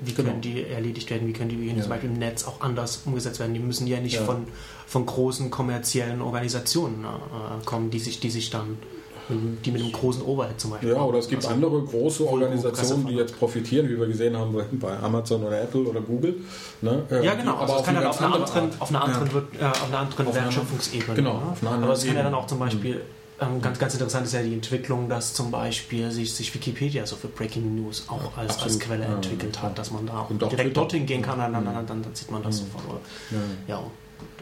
[0.00, 0.28] wie Genau.
[0.30, 1.80] können die erledigt werden, wie können die Ja.
[1.80, 3.52] zum Beispiel im Netz auch anders umgesetzt werden.
[3.54, 4.22] Die müssen ja nicht Ja.
[4.22, 4.46] von,
[4.86, 8.78] von großen kommerziellen Organisationen äh, kommen, die sich, die sich dann
[9.28, 13.06] die mit einem großen Overhead zum Beispiel Ja, oder es gibt also, andere große Organisationen,
[13.06, 16.36] die jetzt profitieren, wie wir gesehen haben bei Amazon oder Apple oder Google.
[16.80, 17.02] Ne?
[17.10, 17.56] Äh, Ja, genau.
[17.56, 19.66] die Also es kann ja ganz auf einer andere anderen, auf einer anderen, Ja.
[19.68, 21.14] äh, auf einer anderen Wertschöpfungsebene.
[21.14, 21.42] genau, ne?
[21.52, 23.00] auf einer anderen Aber es kann ja dann auch zum Beispiel,
[23.40, 27.14] ähm, ganz, ganz interessant ist ja die Entwicklung, dass zum Beispiel sich, sich Wikipedia so
[27.16, 28.80] für Breaking News auch als, als.
[28.80, 29.62] Quelle Ja, entwickelt ja.
[29.62, 30.70] hat, dass man da direkt Twitter.
[30.70, 31.66] dorthin gehen kann, dann, dann, Mhm.
[31.74, 32.64] dann, dann, dann sieht man das Mhm.
[32.66, 32.84] sofort.
[32.88, 33.00] Oder,
[33.68, 33.74] Ja.
[33.76, 33.82] ja,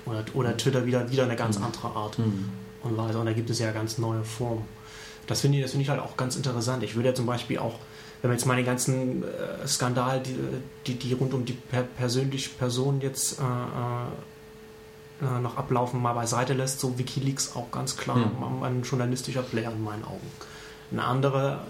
[0.07, 1.65] oder, oder Twitter wieder, wieder eine ganz Mhm.
[1.67, 3.19] andere Art und Weise.
[3.19, 4.63] Und da gibt es ja ganz neue Formen.
[5.27, 6.83] Das finde ich, das finde ich halt auch ganz interessant.
[6.83, 7.75] Ich würde ja zum Beispiel auch,
[8.23, 10.37] wenn man jetzt mal den ganzen äh, Skandal, die,
[10.87, 16.13] die, die rund um die per persönlich Personen jetzt äh, äh, äh, noch ablaufen, mal
[16.13, 18.63] beiseite lässt, so Wikileaks auch ganz klar Hm.
[18.63, 20.27] ein journalistischer Player in meinen Augen.
[20.93, 21.61] Eine andere,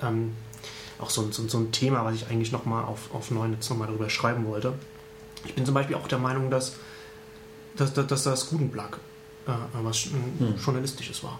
[0.00, 0.32] ähm,
[0.98, 3.88] auch so, ein- so, so ein Thema, was ich eigentlich nochmal auf, auf Neunetz nochmal
[3.88, 4.72] darüber schreiben wollte.
[5.44, 6.74] Ich bin zum Beispiel auch der Meinung, dass,
[7.76, 8.98] dass, dass, dass das Gutenberg
[9.46, 9.50] äh,
[9.82, 10.54] was ein Hm.
[10.64, 11.38] journalistisches war.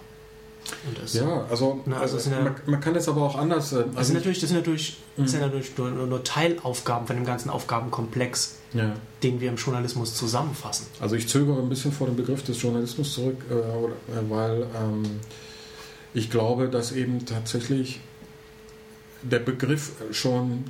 [1.13, 3.71] Ja, also, Na, also ja- man, man kann es aber auch anders.
[3.73, 5.45] äh, das Also sind natürlich, das sind natürlich, das sind Mhm.
[5.47, 8.93] natürlich nur, nur, Teilaufgaben von dem ganzen Aufgabenkomplex, ja.
[9.23, 10.87] den wir im Journalismus zusammenfassen.
[10.99, 15.03] Also ich zögere ein bisschen vor dem Begriff des Journalismus zurück, äh, äh, weil ähm,
[16.13, 17.99] ich glaube, dass eben tatsächlich
[19.21, 20.65] der Begriff schon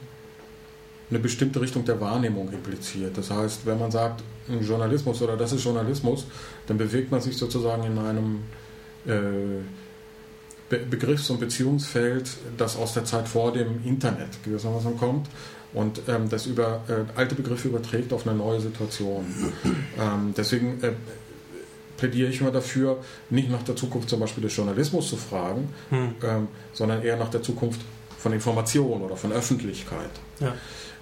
[1.09, 3.17] eine bestimmte Richtung der Wahrnehmung impliziert.
[3.17, 4.23] Das heißt, wenn man sagt,
[4.61, 6.25] Journalismus oder das ist Journalismus,
[6.67, 8.39] dann bewegt man sich sozusagen in einem
[9.05, 9.61] äh,
[10.69, 15.27] Be Begriffs- und Beziehungsfeld, das aus der Zeit vor dem Internet gewissermaßen kommt
[15.73, 19.25] und ähm, das über äh, alte Begriffe überträgt auf eine neue Situation.
[19.99, 20.91] ähm, deswegen äh,
[21.97, 22.97] plädiere ich immer dafür,
[23.29, 26.15] nicht nach der Zukunft zum Beispiel des Journalismus zu fragen, Hm.
[26.23, 27.81] ähm, sondern eher nach der Zukunft
[28.17, 30.11] von Information oder von Öffentlichkeit.
[30.39, 30.53] Ja.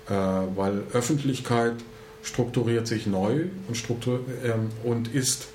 [0.08, 1.76] Äh, weil Öffentlichkeit
[2.24, 5.48] strukturiert sich neu und, struktur ähm, und ist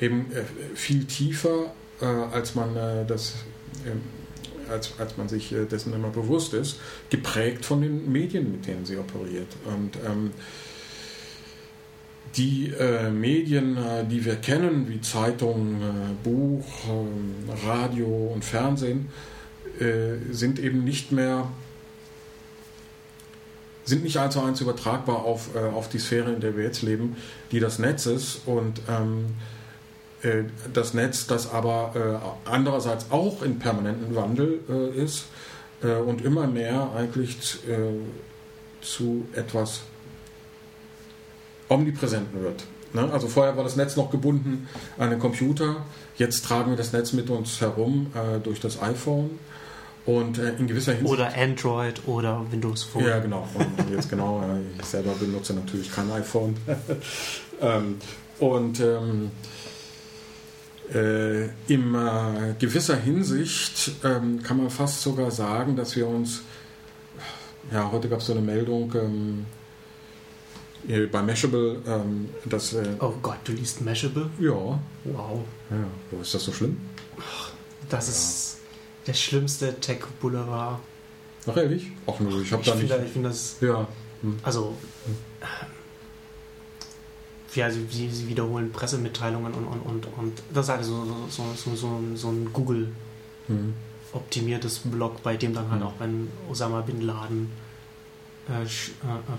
[0.00, 0.42] eben äh,
[0.74, 3.34] viel tiefer, äh, als man äh, das
[3.86, 4.02] ähm,
[4.70, 6.78] als, als man sich äh, dessen immer bewusst ist,
[7.10, 9.48] geprägt von den Medien, mit denen sie operiert.
[9.64, 10.30] Und ähm,
[12.36, 17.34] die äh, Medien, äh, die wir kennen, wie Zeitung, äh, Buch, ähm,
[17.66, 19.08] Radio und Fernsehen,
[19.78, 21.48] äh, sind eben nicht mehr
[23.84, 26.82] sind nicht eins zu eins übertragbar auf, äh, auf die Sphäre, in der wir jetzt
[26.82, 27.16] leben,
[27.50, 28.42] die das Netz ist.
[28.46, 29.51] Und ähm, äh,
[30.72, 31.92] das Netz, das aber
[32.46, 35.24] äh, andererseits auch in permanentem Wandel äh, ist
[35.82, 38.00] äh, und immer mehr eigentlich äh,
[38.80, 39.80] zu etwas
[41.68, 42.64] Omnipräsenten wird.
[42.92, 43.10] Ne?
[43.12, 45.84] Also vorher war das Netz noch gebunden an den Computer,
[46.18, 48.08] jetzt tragen wir das Netz mit uns herum
[48.42, 49.38] durch das iPhone
[50.04, 51.12] und äh, in gewisser Hinsicht.
[51.12, 53.06] Oder Android oder Windows Phone.
[53.06, 53.48] Ja, genau.
[53.54, 54.42] Und jetzt genau,
[54.78, 56.56] ich selber benutze natürlich kein iPhone.
[57.60, 57.98] ähm,
[58.38, 59.30] und ähm,
[60.94, 66.42] äh, in äh, gewisser Hinsicht ähm, kann man fast sogar sagen, dass wir uns,
[67.72, 69.46] ja, heute gab es so eine Meldung ähm,
[71.10, 72.72] bei Mashable, ähm, dass.
[72.72, 74.28] Äh, oh Gott, du liest Mashable?
[74.40, 74.80] Ja.
[75.04, 75.44] Wow.
[75.70, 76.80] Ja, ist das so schlimm?
[77.18, 77.52] Ach,
[77.88, 78.12] das ja.
[78.12, 78.58] ist
[79.06, 80.80] der schlimmste Tech-Boulevard.
[81.46, 81.92] Ach ehrlich?
[82.06, 82.92] Ach nö, ich habe da nicht.
[82.92, 83.56] Ich finde das.
[83.60, 83.86] Ja.
[84.22, 84.38] Hm.
[84.42, 84.76] Also.
[85.06, 85.16] Hm.
[87.54, 91.74] Ja, sie, sie, wiederholen Pressemitteilungen und, und, und, und das ist halt so, so, so,
[91.76, 92.88] so, so ein Google
[93.46, 93.74] hm.
[94.12, 95.88] optimiertes Blog, bei dem dann halt hm.
[95.88, 97.50] auch, wenn Osama Bin Laden
[98.48, 98.66] äh, äh,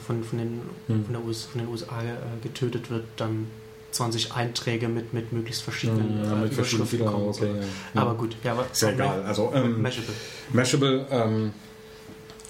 [0.06, 1.06] von, von, den, hm.
[1.06, 3.48] von, der US, von den USA äh, getötet wird, dann
[3.94, 7.28] 20 Einträge mit, mit möglichst verschiedenen ja, mit äh, verschiedenen kommen.
[7.28, 7.52] Okay,
[7.94, 8.02] ja.
[8.02, 9.24] Aber gut, ja, aber ist ja egal.
[9.24, 10.14] Also ähm, Mashable.
[10.52, 11.54] Mashable, ähm,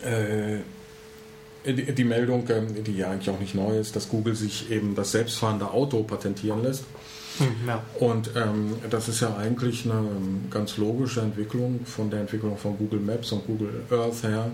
[0.03, 0.59] äh,
[1.65, 4.95] die, die, Meldung, ähm, die ja eigentlich auch nicht neu ist, dass Google sich eben
[4.95, 6.83] das selbstfahrende Auto patentieren lässt.
[7.39, 7.83] Hm, ja.
[7.99, 12.77] Und ähm, das ist ja eigentlich eine ähm, ganz logische Entwicklung von der Entwicklung von
[12.77, 14.51] Google Maps und Google Earth her,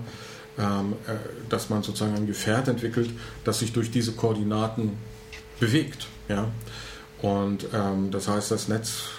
[0.58, 1.16] ähm, äh,
[1.50, 3.10] dass man sozusagen ein Gefährt entwickelt,
[3.44, 4.94] das sich durch diese Koordinaten
[5.60, 6.08] bewegt.
[6.30, 6.48] Ja?
[7.22, 9.10] Und ähm, das heißt, das Netz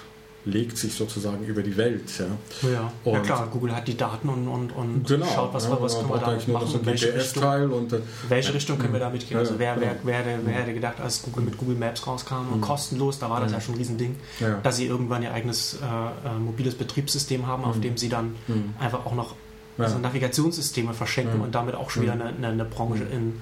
[0.45, 2.11] legt sich sozusagen über die Welt.
[2.19, 2.93] Ja, ja.
[3.05, 5.97] Und ja klar, Google hat die Daten und, und, und genau, schaut, was, ja, was
[5.99, 6.67] können wir da machen.
[6.67, 9.39] So welche, Richtung, und, äh, welche Richtung können wir damit gehen?
[9.39, 12.59] Also wer, wer, wer, hätte, wer hätte gedacht, als Google mit Google Maps rauskam und
[12.59, 12.61] mhm.
[12.63, 14.17] kostenlos, da war das ja schon ein Riesending,
[14.63, 15.77] dass sie irgendwann ihr eigenes äh,
[16.29, 17.83] äh, mobiles Betriebssystem haben, auf mhm.
[17.83, 18.75] dem sie dann mhm.
[18.79, 19.35] einfach auch noch
[19.79, 23.41] also Navigationssysteme verschenken und damit auch schon wieder eine, eine, eine Branche in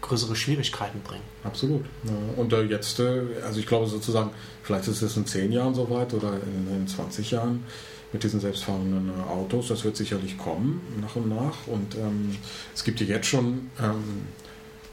[0.00, 1.24] größere Schwierigkeiten bringen.
[1.44, 1.84] Absolut.
[2.04, 2.12] Ja.
[2.36, 4.30] Und äh, jetzt, äh, also ich glaube sozusagen,
[4.62, 7.64] vielleicht ist es in 10 Jahren soweit oder in, in 20 Jahren
[8.12, 9.68] mit diesen selbstfahrenden äh, Autos.
[9.68, 11.66] Das wird sicherlich kommen, nach und nach.
[11.66, 12.36] Und ähm,
[12.74, 14.26] es gibt ja jetzt schon ähm,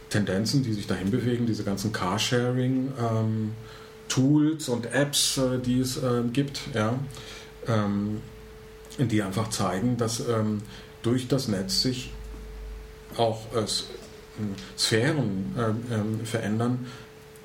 [0.10, 2.92] Tendenzen, die sich dahin bewegen, diese ganzen Carsharing.
[3.00, 3.52] Ähm,
[4.08, 6.98] Tools und Apps, äh, die es äh, gibt, ja,
[7.68, 8.22] ähm,
[8.98, 10.62] die einfach zeigen, dass ähm,
[11.02, 12.12] durch das Netz sich
[13.18, 13.42] auch
[14.78, 16.86] Sphären äh, verändern,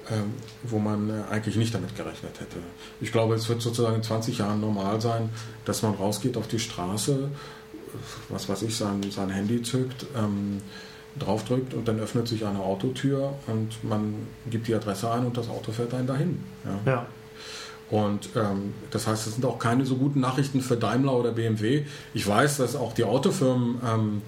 [0.09, 0.15] äh,
[0.63, 2.59] wo man äh, eigentlich nicht damit gerechnet hätte.
[3.01, 5.31] Ich glaube, es wird sozusagen in 20 Jahren normal sein,
[5.65, 7.31] dass man rausgeht auf die Straße,
[8.29, 10.61] was weiß ich, sein, sein Handy zückt, ähm,
[11.19, 14.15] draufdrückt und dann öffnet sich eine Autotür und man
[14.49, 16.45] gibt die Adresse ein und das Auto fährt einen dahin.
[16.65, 16.93] Ja.
[16.93, 17.07] ja.
[17.91, 21.85] Und ähm, das heißt, es sind auch keine so guten Nachrichten für Daimler oder BMW.
[22.15, 24.23] Ich weiß, dass auch die Autofirmen ähm,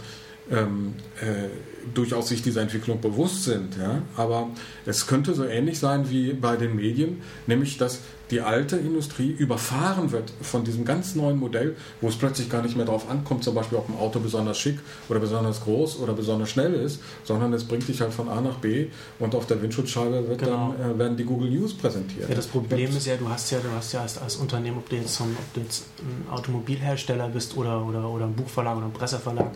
[0.51, 1.49] ähm, äh,
[1.95, 3.77] durchaus sich dieser Entwicklung bewusst sind.
[3.77, 4.03] Ja?
[4.17, 4.49] Aber
[4.87, 8.01] es könnte so ähnlich sein wie bei den Medien, nämlich dass
[8.31, 12.77] die alte Industrie überfahren wird von diesem ganz neuen Modell, wo es plötzlich gar nicht
[12.77, 14.79] mehr darauf ankommt, zum Beispiel ob ein Auto besonders schick
[15.11, 18.57] oder besonders groß oder besonders schnell ist, sondern es bringt dich halt von A nach
[18.57, 18.87] B
[19.19, 20.75] und auf der Windschutzscheibe genau.
[20.79, 22.31] dann, äh, werden die Google News präsentiert.
[22.31, 24.89] Ja, das Problem ist ja, du hast ja, du hast ja als, als Unternehmen, ob
[24.89, 28.95] du, jetzt, ob du jetzt ein Automobilhersteller bist oder, oder, oder ein Buchverlag oder ein
[28.95, 29.51] Presseverlag,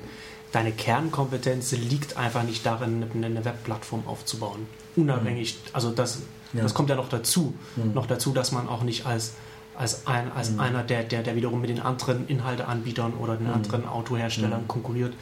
[0.52, 4.66] deine Kernkompetenz liegt einfach nicht darin, eine Webplattform aufzubauen.
[4.96, 5.70] Unabhängig, mhm.
[5.74, 6.62] also das, ja.
[6.62, 7.54] das kommt ja noch dazu.
[7.76, 7.92] Mhm.
[7.94, 9.34] Noch dazu, dass man auch nicht als,
[9.76, 10.60] als, ein, als mhm.
[10.60, 13.54] einer, der, der, der wiederum mit den anderen Inhalteanbietern oder den mhm.
[13.54, 14.68] anderen Autoherstellern mhm.
[14.68, 15.14] konkurriert,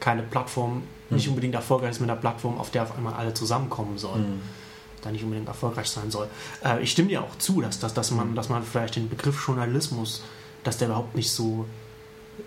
[0.00, 3.96] keine Plattform, nicht unbedingt erfolgreich ist mit einer Plattform, auf der auf einmal alle zusammenkommen
[3.96, 4.42] sollen.
[5.02, 6.26] Da nicht unbedingt erfolgreich sein soll.
[6.64, 9.46] Äh, ich stimme dir auch zu, dass, dass, dass, man, dass man vielleicht den Begriff
[9.46, 10.24] Journalismus,
[10.64, 11.66] dass der überhaupt nicht so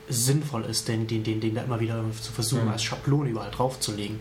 [0.07, 2.71] sinnvoll ist, den, den, den, den da immer wieder zu versuchen, mhm.
[2.71, 4.19] als Schablone überall draufzulegen.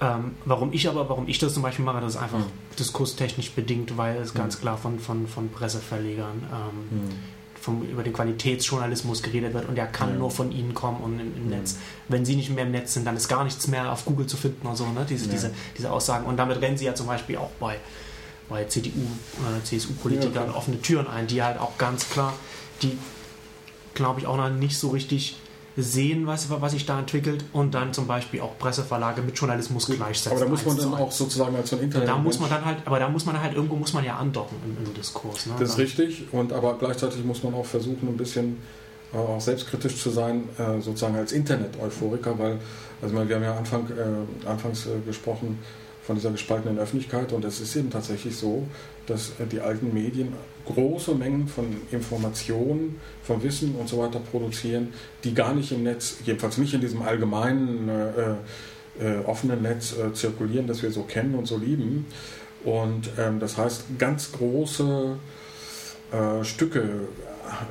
[0.00, 2.50] Ähm, warum ich aber, warum ich das zum Beispiel mache, das ist einfach mhm.
[2.78, 4.38] diskurstechnisch bedingt, weil es mhm.
[4.38, 7.12] ganz klar von, von, von Presseverlegern ähm, mhm.
[7.58, 11.34] vom, über den Qualitätsjournalismus geredet wird und der kann nur von ihnen kommen und im,
[11.34, 11.50] im mhm.
[11.50, 11.78] Netz.
[12.08, 14.36] Wenn sie nicht mehr im Netz sind, dann ist gar nichts mehr auf Google zu
[14.36, 15.06] finden und so, ne?
[15.08, 16.26] diese, diese, diese Aussagen.
[16.26, 17.78] Und damit rennen sie ja zum Beispiel auch bei,
[18.50, 22.34] bei CDU, äh, CSU-Politikern ja, offene Türen ein, die halt auch ganz klar
[22.82, 22.98] die
[23.96, 25.36] glaube ich, auch noch nicht so richtig
[25.76, 30.32] sehen, was, was sich da entwickelt und dann zum Beispiel auch Presseverlage mit Journalismus gleichsetzen.
[30.32, 32.08] Aber da muss man dann auch sozusagen als so ein Internet.
[32.08, 34.56] Da muss man dann halt, aber da muss man halt irgendwo muss man ja andocken
[34.64, 35.46] im, im Diskurs.
[35.46, 35.54] Ne?
[35.58, 38.56] Das ist richtig, und aber gleichzeitig muss man auch versuchen, ein bisschen
[39.12, 42.58] äh, auch selbstkritisch zu sein, äh, sozusagen als Internet-Euphoriker, weil,
[43.02, 45.58] also wir haben ja Anfang, äh, anfangs äh, gesprochen
[46.06, 48.66] von dieser gespaltenen Öffentlichkeit und es ist eben tatsächlich so,
[49.06, 50.32] dass äh, die alten Medien
[50.64, 54.92] große Mengen von Informationen, von Wissen und so weiter produzieren,
[55.24, 58.34] die gar nicht im Netz, jedenfalls nicht in diesem allgemeinen äh,
[59.04, 62.06] äh, offenen Netz äh, zirkulieren, das wir so kennen und so lieben.
[62.64, 65.16] Und ähm, das heißt, ganz große
[66.12, 67.08] äh, Stücke,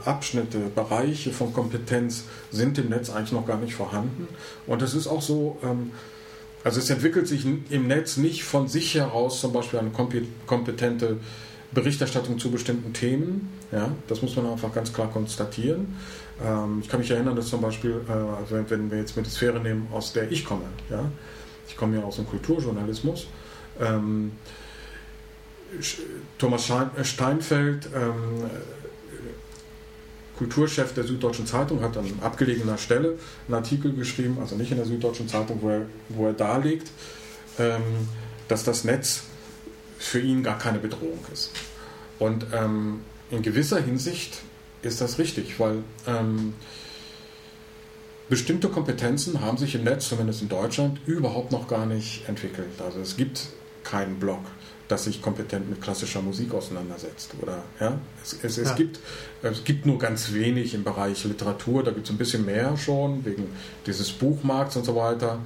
[0.06, 4.28] Abschnitte, Bereiche von Kompetenz sind im Netz eigentlich noch gar nicht vorhanden.
[4.68, 5.92] Und es ist auch so, ähm,
[6.66, 11.18] also es entwickelt sich im Netz nicht von sich heraus zum Beispiel eine kompe- kompetente
[11.72, 13.54] Berichterstattung zu bestimmten Themen.
[13.72, 15.96] Ja, das muss man einfach ganz klar konstatieren.
[16.44, 19.60] Ähm, ich kann mich erinnern, dass zum Beispiel, äh, wenn, wir jetzt mit der Sphäre
[19.60, 21.06] nehmen, aus der ich komme, ja,
[21.68, 23.28] ich komme ja aus dem Kulturjournalismus.
[23.80, 24.32] Ähm,
[26.40, 28.50] Thomas äh, Steinfeld, ähm,
[30.38, 33.18] Kulturchef der Süddeutschen Zeitung, hat an abgelegener Stelle
[33.48, 36.90] einen Artikel geschrieben, also nicht in der Süddeutschen Zeitung, wo er, wo er darlegt,
[37.58, 37.82] ähm,
[38.48, 39.24] dass das Netz
[39.98, 41.52] für ihn gar keine Bedrohung ist.
[42.20, 44.42] Und ähm, in gewisser Hinsicht
[44.82, 46.54] ist das richtig, weil ähm,
[48.30, 52.82] bestimmte Kompetenzen haben sich im Netz, zumindest in Deutschland, überhaupt noch gar nicht entwickelt.
[52.84, 53.48] Also es gibt
[53.84, 54.42] keinen Blog,
[54.88, 57.32] das sich kompetent mit klassischer Musik auseinandersetzt.
[57.42, 57.98] Oder, ja?
[58.24, 58.76] es, es, es, Ja.
[58.76, 59.00] gibt,
[59.42, 63.26] es gibt nur ganz wenig im Bereich Literatur, da gibt es ein bisschen mehr schon,
[63.26, 63.48] wegen
[63.86, 65.40] dieses Buchmarkts und so weiter.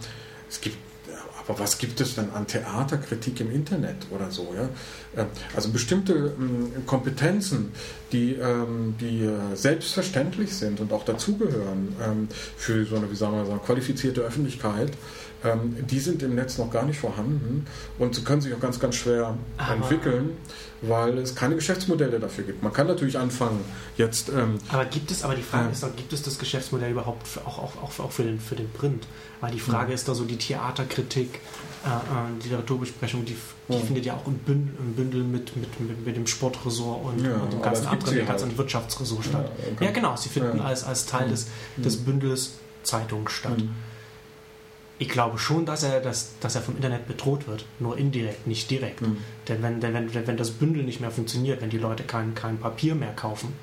[0.49, 0.78] Es gibt
[1.47, 4.54] aber was gibt es denn an Theaterkritik im Internet oder so?
[4.56, 4.69] Ja?
[5.17, 7.71] Ähm, Also bestimmte ähm, Kompetenzen,
[8.12, 13.45] die, ähm, die äh, selbstverständlich sind und auch dazugehören für so eine, wie sagen wir
[13.45, 14.91] sagen, qualifizierte Öffentlichkeit,
[15.43, 17.65] ähm, die sind im Netz noch gar nicht vorhanden
[17.97, 20.32] und sie können sich auch ganz, ganz schwer Aber- entwickeln,
[20.82, 22.62] weil es keine Geschäftsmodelle dafür gibt.
[22.63, 23.60] Man kann natürlich anfangen,
[23.97, 25.71] jetzt ähm, Aber gibt es, aber die Frage Ja.
[25.71, 28.56] ist doch, gibt es das Geschäftsmodell überhaupt für, auch, auch, auch, auch für, den, für
[28.56, 29.06] den Print?
[29.41, 29.95] Weil die Frage Ja.
[29.95, 31.36] ist doch so, die Theaterkritik,
[31.86, 33.36] äh, äh, die Literaturbesprechung, die,
[33.69, 33.80] die Ja.
[33.80, 37.36] findet ja auch im Bündel, im Bündel mit, mit, mit, mit dem Sportressort und, Ja,
[37.38, 38.58] und dem ganzen anderen dem ganzen halt.
[38.58, 39.52] Wirtschaftsressort statt.
[39.80, 41.32] Ja, Ja, genau, sie finden als, als Teil Mhm.
[41.32, 41.47] des,
[41.78, 42.04] des Mhm.
[42.06, 42.52] Bündels
[42.84, 43.58] Zeitung statt.
[45.01, 48.69] Ich glaube schon, dass er, dass, dass er vom Internet bedroht wird, nur indirekt, nicht
[48.69, 49.01] direkt.
[49.01, 49.17] Mhm.
[49.47, 52.57] Denn wenn, denn wenn, wenn das Bündel nicht mehr funktioniert, wenn die Leute kein, kein
[52.57, 53.53] Papier mehr kaufen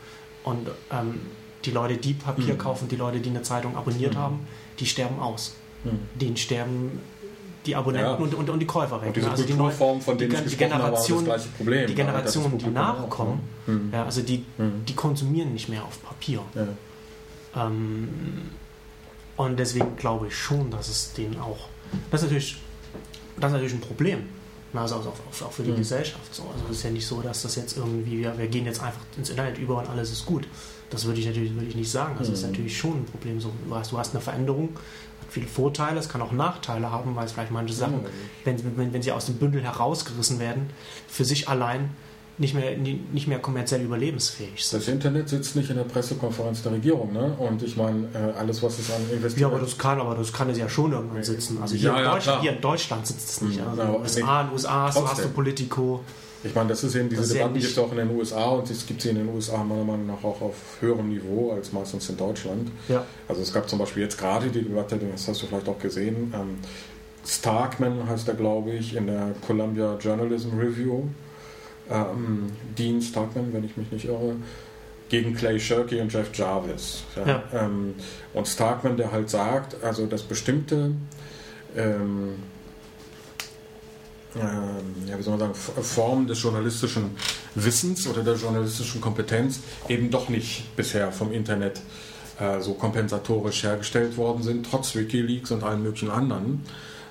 [0.45, 1.21] und ähm,
[1.65, 2.59] die Leute, die Papier Mhm.
[2.59, 4.19] kaufen, die Leute, die eine Zeitung abonniert Mhm.
[4.19, 4.47] haben,
[4.81, 5.55] die sterben aus.
[5.85, 5.99] Mhm.
[6.19, 7.01] Denen sterben
[7.67, 8.15] die Abonnenten Ja.
[8.17, 9.09] und, und, und die Käufer weg.
[9.09, 9.33] Und diese ne?
[9.33, 11.49] Also die, neue, Kulturform, von die denen Gen- ich die gesprochen habe, das Generation- gleiche
[11.51, 11.87] Problem.
[11.89, 13.41] die Generationen, die nachkommen?
[13.67, 13.91] Mhm.
[13.93, 14.85] ja, also die, Mhm.
[14.89, 16.41] die konsumieren nicht mehr auf Papier.
[17.55, 18.09] Ähm,
[19.37, 21.69] und deswegen glaube ich schon, dass es denen auch.
[22.11, 22.57] Das ist natürlich,
[23.37, 24.29] das ist natürlich ein Problem.
[24.73, 25.77] Na, Also auch, auch, auch für die Mhm.
[25.77, 26.35] Gesellschaft.
[26.35, 26.43] So.
[26.53, 29.01] Also es ist ja nicht so, dass das jetzt irgendwie, wir, wir gehen jetzt einfach
[29.17, 30.47] ins Internet über und alles ist gut.
[30.91, 32.17] Das würde ich natürlich würde ich nicht sagen.
[32.19, 32.51] Also es ist Mhm.
[32.53, 33.41] natürlich schon ein Problem.
[33.41, 34.71] So, du, hast, du hast eine Veränderung,
[35.21, 38.01] hat viele Vorteile, es kann auch Nachteile haben, weil es vielleicht manche Sachen,
[38.45, 40.71] wenn, wenn, wenn sie aus dem Bündel herausgerissen werden,
[41.09, 41.91] für sich allein
[42.39, 44.81] nicht mehr, nicht mehr kommerziell überlebensfähig sind.
[44.83, 47.35] Das Internet sitzt nicht in der Pressekonferenz der Regierung, ne?
[47.39, 50.33] Und ich meine, äh, alles, was es an Ja, Investitionen aber das kann, aber das
[50.33, 51.59] kann es ja schon irgendwann sitzen.
[51.63, 53.61] Also hier, Ja, in, ja, Deutschland, hier in Deutschland sitzt es nicht.
[53.61, 53.69] Mhm.
[53.69, 55.33] Also Ja, in aber den USA, in den USA du, hast du trotzdem.
[55.33, 56.01] Politico.
[56.45, 58.71] Ich meine, das ist eben, diese ja Debatten gibt es auch in den USA und
[58.71, 62.09] es gibt sie in den USA meiner Meinung nach auch auf höherem Niveau als meistens
[62.11, 62.71] in Deutschland.
[62.89, 63.05] Ja.
[63.27, 66.33] Also es gab zum Beispiel jetzt gerade die Debatte, das hast du vielleicht auch gesehen,
[66.37, 66.59] ähm,
[67.27, 71.05] Starkman heißt er, glaube ich, in der Columbia Journalism Review.
[71.91, 74.37] Ähm, Dean Starkman, wenn ich mich nicht irre,
[75.09, 77.05] gegen Clay Shirky und Jeff Jarvis.
[77.15, 77.27] Ja.
[77.27, 77.43] Ja.
[77.53, 77.95] Ähm,
[78.35, 80.93] und Starkman, der halt sagt, also dass bestimmte
[81.77, 82.35] ähm,
[84.35, 87.17] ähm, ja, wie soll man sagen, Formen des journalistischen
[87.55, 91.81] Wissens oder der journalistischen Kompetenz eben doch nicht bisher vom Internet
[92.39, 96.63] äh, so kompensatorisch hergestellt worden sind, trotz Wikileaks und allen möglichen anderen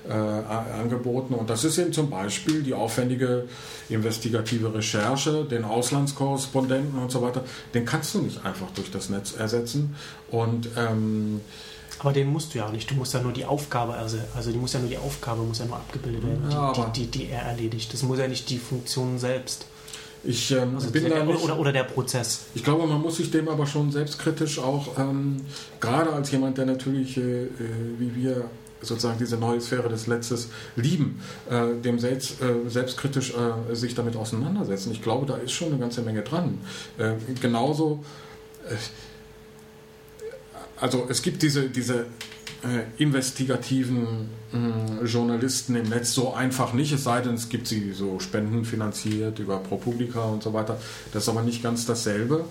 [0.08, 1.34] äh, Angeboten.
[1.34, 3.44] Und das ist eben zum Beispiel die aufwendige
[3.88, 7.44] investigative Recherche, den Auslandskorrespondenten und so weiter.
[7.74, 9.94] Den kannst du nicht einfach durch das Netz ersetzen.
[10.30, 11.40] Und ähm,
[11.98, 12.90] Aber den musst du ja auch nicht.
[12.90, 15.58] Du musst ja nur die Aufgabe, also, also die muss ja nur die Aufgabe muss
[15.58, 17.92] ja nur abgebildet werden, Ja, die, die, die, die er erledigt.
[17.92, 19.66] Das muss ja nicht die Funktion selbst.
[20.24, 21.42] ich ähm, Also bin der, da nicht...
[21.42, 22.46] oder, oder der Prozess.
[22.54, 25.36] Ich glaube, man muss sich dem aber schon selbstkritisch auch, ähm,
[25.80, 27.48] gerade als jemand, der natürlich, äh, äh,
[27.98, 28.50] wie wir
[28.80, 31.20] sozusagen diese neue Sphäre des Netzes lieben,
[31.50, 34.92] äh, dem selbst, äh, selbstkritisch äh, sich damit auseinandersetzen.
[34.92, 36.58] Ich glaube, da ist schon eine ganze Menge dran.
[36.98, 38.04] Äh, genauso,
[38.68, 38.74] äh,
[40.80, 42.06] also es gibt diese, diese
[42.62, 44.36] äh, investigativen
[45.04, 49.58] Journalisten im Netz so einfach nicht, es sei denn, es gibt sie so spendenfinanziert über
[49.58, 50.78] ProPublica und so weiter.
[51.12, 52.44] Das ist aber nicht ganz dasselbe.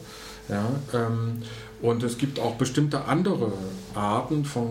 [0.48, 1.42] Ja, ähm,
[1.82, 3.52] und es gibt auch bestimmte andere
[3.94, 4.70] Arten von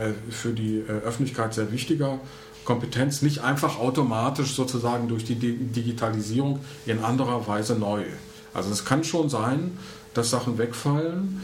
[0.00, 2.20] äh, für die äh, Öffentlichkeit sehr wichtiger
[2.64, 8.04] Kompetenz, nicht einfach automatisch sozusagen durch die Digitalisierung in anderer Weise neu.
[8.54, 9.76] Also es kann schon sein,
[10.14, 11.42] dass Sachen wegfallen.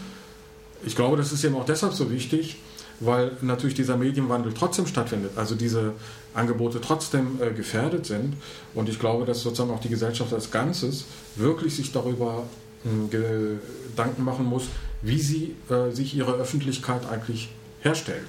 [0.85, 2.57] Ich glaube, das ist eben auch deshalb so wichtig,
[3.01, 5.95] weil natürlich dieser Medienwandel trotzdem stattfindet, also diese
[6.35, 8.35] Angebote trotzdem äh, gefährdet sind.
[8.75, 11.05] Und ich glaube, dass sozusagen auch die Gesellschaft als Ganzes
[11.37, 12.45] wirklich sich darüber
[13.11, 14.65] Gedanken machen muss,
[15.03, 17.51] wie sie äh, sich ihre Öffentlichkeit eigentlich
[17.81, 18.29] herstellt.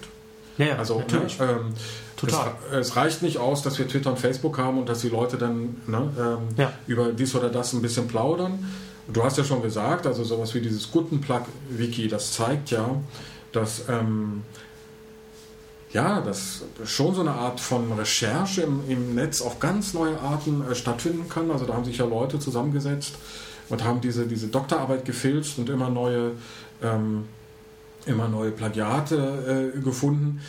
[0.57, 1.39] Ja, ja also natürlich.
[1.39, 1.73] Ne, ähm,
[2.17, 2.53] Total.
[2.71, 5.37] Es, es, reicht nicht aus, dass wir Twitter und Facebook haben und dass die Leute
[5.37, 6.71] dann ne, ähm, ja.
[6.87, 8.65] über dies oder das ein bisschen plaudern.
[9.11, 12.95] Du hast ja schon gesagt, also sowas wie dieses Gutenplug-Wiki, das zeigt ja,
[13.51, 14.43] dass ähm,
[15.91, 20.63] ja, dass schon so eine Art von Recherche im, im Netz auf ganz neue Arten
[20.69, 21.51] äh, stattfinden kann.
[21.51, 23.15] Also da haben sich ja Leute zusammengesetzt
[23.71, 26.33] und haben diese, diese Doktorarbeit gefilzt und immer neue,
[26.83, 27.25] ähm,
[28.05, 30.41] immer neue Plagiate äh, gefunden.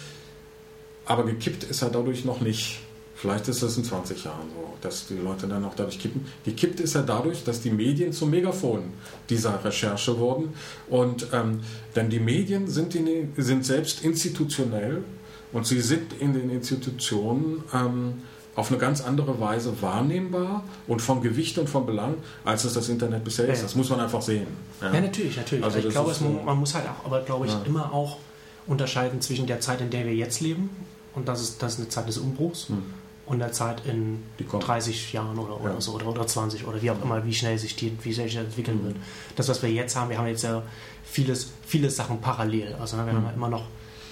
[1.06, 2.80] Aber gekippt ist er dadurch noch nicht.
[3.14, 6.26] Vielleicht ist es in 20 Jahren so, dass die Leute dann auch dadurch kippen.
[6.44, 8.82] Gekippt ist er dadurch, dass die Medien zum Megafon
[9.30, 10.54] dieser Recherche wurden.
[10.88, 11.60] Und ähm,
[11.94, 15.04] denn die Medien sind, die, sind selbst institutionell
[15.52, 18.22] und sie sind in den Institutionen ähm,
[18.54, 22.88] auf eine ganz andere Weise wahrnehmbar und vom Gewicht und vom Belang, als es das
[22.88, 23.64] Internet bisher ist.
[23.64, 24.46] Das muss man einfach sehen.
[24.80, 25.64] Ja, ja natürlich, natürlich.
[25.64, 27.62] Also ich glaube, es, man muss halt auch, aber glaube ich, ja.
[27.64, 28.18] immer auch
[28.66, 30.70] unterscheiden zwischen der Zeit, in der wir jetzt leben,
[31.14, 32.82] und das ist, das ist eine Zeit des Umbruchs, hm.
[33.26, 37.02] und der Zeit in 30 Jahren oder, oder so, oder, oder 20 oder wie auch
[37.02, 38.84] immer, wie schnell sich die, wie schnell sich entwickeln hm.
[38.86, 38.96] wird.
[39.36, 40.62] Das, was wir jetzt haben, wir haben jetzt ja
[41.04, 42.76] vieles, viele Sachen parallel.
[42.78, 43.16] Also wir hm.
[43.16, 43.64] haben ja immer noch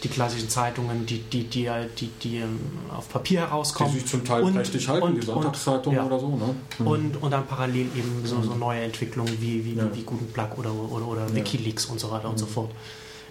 [0.03, 2.59] die klassischen Zeitungen, die, die, die, die, die ähm,
[2.95, 3.93] auf Papier herauskommen.
[3.93, 6.07] Die sich zum Teil und, prächtig halten, und, die Sonntagszeitungen ja.
[6.07, 6.29] oder so.
[6.29, 6.55] Ne?
[6.79, 6.87] Mhm.
[6.87, 9.85] Und, und dann parallel eben so, so neue Entwicklungen wie, wie, ja.
[9.93, 12.33] wie, wie Guten Plug oder, oder, oder Wikileaks und so weiter mhm.
[12.33, 12.51] und so mhm.
[12.51, 12.71] fort.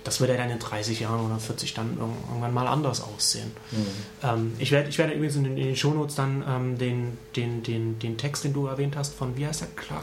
[0.09, 3.51] Das wird ja dann in 30 Jahren oder 40 dann irgendwann mal anders aussehen.
[3.69, 3.85] Mhm.
[4.23, 7.61] Ähm, ich, werde, ich werde übrigens in den, in den Shownotes dann ähm, den, den,
[7.61, 9.67] den, den Text, den du erwähnt hast, von, wie heißt der?
[9.75, 10.01] Klar,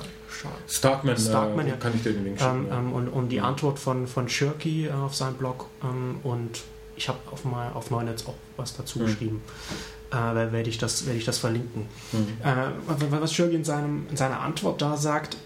[0.68, 1.76] Starkman, Starkman äh, ja.
[1.76, 2.66] kann ich dir den Link schicken.
[2.66, 2.78] Ähm, ja.
[2.78, 6.62] Ähm, und, und die Antwort von, von Shirky äh, auf seinem Blog ähm, und
[6.94, 7.40] ich habe auf,
[7.74, 9.06] auf Neunetz auch was dazu mhm.
[9.06, 9.42] geschrieben.
[10.12, 11.88] Äh, werde ich, das, werde ich das verlinken.
[12.12, 12.38] Mhm.
[12.44, 15.36] Äh, was Shirky in, seinem, in seiner Antwort da sagt,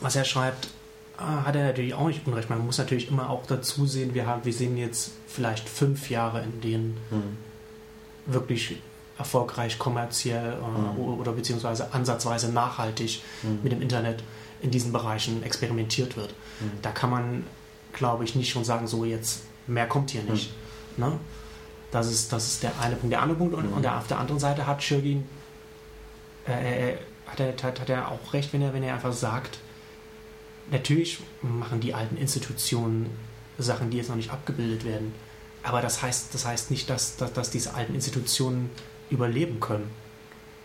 [0.00, 0.68] was er schreibt,
[1.16, 2.50] hat er natürlich auch nicht unrecht.
[2.50, 6.42] Man muss natürlich immer auch dazu sehen, wir, haben, wir sehen jetzt vielleicht fünf Jahre,
[6.42, 8.32] in denen mhm.
[8.32, 8.76] wirklich
[9.16, 10.98] erfolgreich kommerziell äh, mhm.
[10.98, 13.60] oder beziehungsweise ansatzweise nachhaltig mhm.
[13.62, 14.24] mit dem Internet
[14.60, 16.30] in diesen Bereichen experimentiert wird.
[16.60, 16.72] Mhm.
[16.82, 17.46] Da kann man,
[17.92, 20.52] glaube ich, nicht schon sagen, so jetzt mehr kommt hier nicht.
[20.96, 21.04] Mhm.
[21.04, 21.12] Ne?
[21.92, 23.12] Das, ist, das ist der eine Punkt.
[23.12, 23.76] Der andere Punkt, und, mhm.
[23.76, 25.24] und der, auf der anderen Seite hat Schirgin
[26.46, 26.96] äh, äh,
[27.26, 29.58] hat, er, hat, hat er auch recht, wenn er, wenn er einfach sagt,
[30.70, 33.10] natürlich machen die alten Institutionen
[33.58, 35.12] Sachen, die jetzt noch nicht abgebildet werden.
[35.62, 38.70] Aber das heißt, das heißt nicht, dass, dass, dass diese alten Institutionen
[39.10, 39.88] überleben können.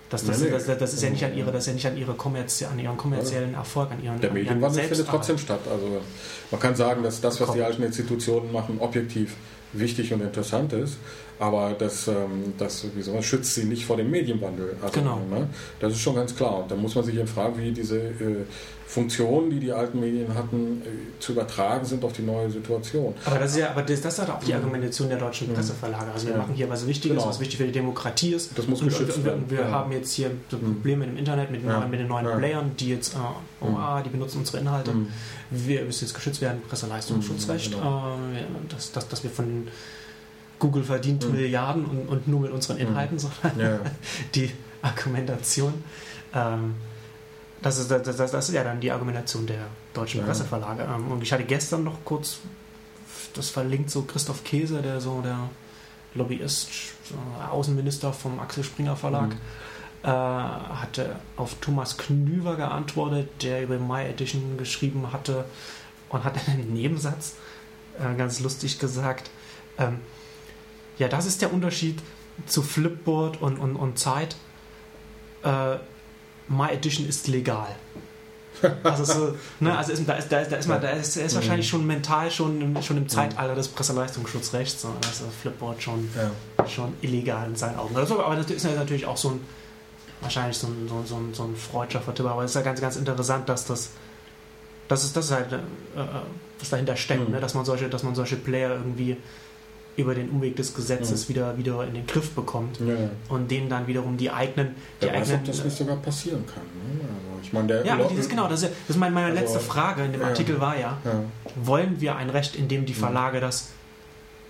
[0.09, 1.95] Das, das, das, das, das, ist ja nicht an ihre, das ist ja nicht an
[1.95, 5.59] ihre kommerzie an ihren kommerziellen Erfolg, an ihren Der Medienwandel findet trotzdem statt.
[5.69, 6.01] Also
[6.49, 9.35] man kann sagen, dass das, was die alten Institutionen machen, objektiv
[9.71, 10.97] wichtig und interessant ist,
[11.39, 14.75] aber das, ähm, das wie soll man, schützt sie nicht vor dem Medienwandel.
[14.81, 15.21] Also, genau.
[15.29, 15.47] Ne?
[15.79, 16.63] Das ist schon ganz klar.
[16.63, 18.43] Und da muss man sich eben fragen, wie diese äh,
[18.85, 23.13] Funktionen, die die alten Medien hatten, äh, zu übertragen sind auf die neue Situation.
[23.23, 25.53] Aber das ist ja, aber das, das ist auch die Argumentation der deutschen mhm.
[25.53, 26.11] Presseverlage.
[26.11, 26.39] Also wir ja.
[26.39, 27.29] machen hier was Wichtiges, genau.
[27.29, 28.57] was wichtig für die Demokratie ist.
[28.57, 29.45] Das muss geschützt und, werden.
[29.47, 29.71] Wir, wir ja.
[29.71, 30.73] haben jetzt hier so mhm.
[30.73, 31.79] Probleme mit dem Internet, mit den, ja.
[31.79, 33.75] neuen, mit den neuen Playern, die jetzt, äh, mhm.
[33.77, 34.91] ah, die benutzen unsere Inhalte.
[35.51, 38.17] Wir müssen jetzt geschützt werden, Presseleistungsschutzrecht, genau.
[38.33, 39.67] äh, dass, dass, dass wir von
[40.59, 41.35] Google verdient mhm.
[41.35, 42.87] Milliarden und, und, nur mit unseren mhm.
[42.87, 43.19] Inhalten, mhm.
[43.19, 43.79] sondern ja.
[44.35, 44.51] die
[44.81, 45.73] Argumentation.
[46.33, 46.75] Ähm,
[47.61, 50.25] das, ist, das, das, das, ist ja dann die Argumentation der deutschen ja.
[50.25, 50.83] Presseverlage.
[50.83, 52.39] Ähm, und ich hatte gestern noch kurz,
[53.33, 55.49] das verlinkt so Christoph Käse, der so der
[56.15, 56.69] Lobbyist,
[57.11, 59.39] äh, Außenminister vom Axel Springer Verlag, mhm.
[60.03, 65.45] äh, hatte auf Thomas Knüver geantwortet, der über My Edition geschrieben hatte
[66.09, 67.35] und hat einen Nebensatz
[67.99, 69.29] äh, ganz lustig gesagt.
[69.77, 69.99] Ähm,
[70.99, 71.99] ja, das ist der Unterschied
[72.45, 74.35] zu Flipboard und, und, und Zeit.
[75.43, 75.77] Äh,
[76.47, 77.75] My Edition ist legal.
[78.83, 81.25] Also, so, ne, also ist, da, ist, da, ist, da ist man, da ist, er
[81.25, 83.07] ist wahrscheinlich schon mental schon, schon im.
[83.07, 84.81] Zeitalter des Presseleistungsschutzrechts.
[84.81, 86.67] So, da ist das Flipboard schon, ja.
[86.67, 87.95] schon illegal in seinen Augen.
[87.95, 89.41] Also, aber das ist natürlich auch so ein,
[90.21, 92.31] wahrscheinlich so ein, so, so, so ein freudscher Vertipper.
[92.31, 93.91] Aber es ist ja ganz, ganz interessant, dass das,
[94.89, 96.05] das ist, das ist halt, äh, äh
[96.59, 97.35] was dahinter steckt, Mhm.
[97.35, 97.39] ne?
[97.39, 99.15] dass man solche, dass man solche Player irgendwie
[99.99, 101.33] über den Umweg des Gesetzes Mhm.
[101.33, 102.95] wieder, wieder in den Griff bekommt Ja,
[103.29, 106.43] und denen dann wiederum die eigenen, die Wer weiß, eigenen ob das nicht sogar passieren
[106.45, 106.63] kann.
[106.63, 107.01] Ne?
[107.03, 109.33] Also ich meine, der ja, aber Lo- dieses, genau, das ist, das ist meine, meine
[109.33, 110.27] letzte Frage in dem ja.
[110.27, 111.11] Artikel war ja, Ja.
[111.55, 112.97] wollen wir ein Recht, in dem die Mhm.
[112.97, 113.69] Verlage das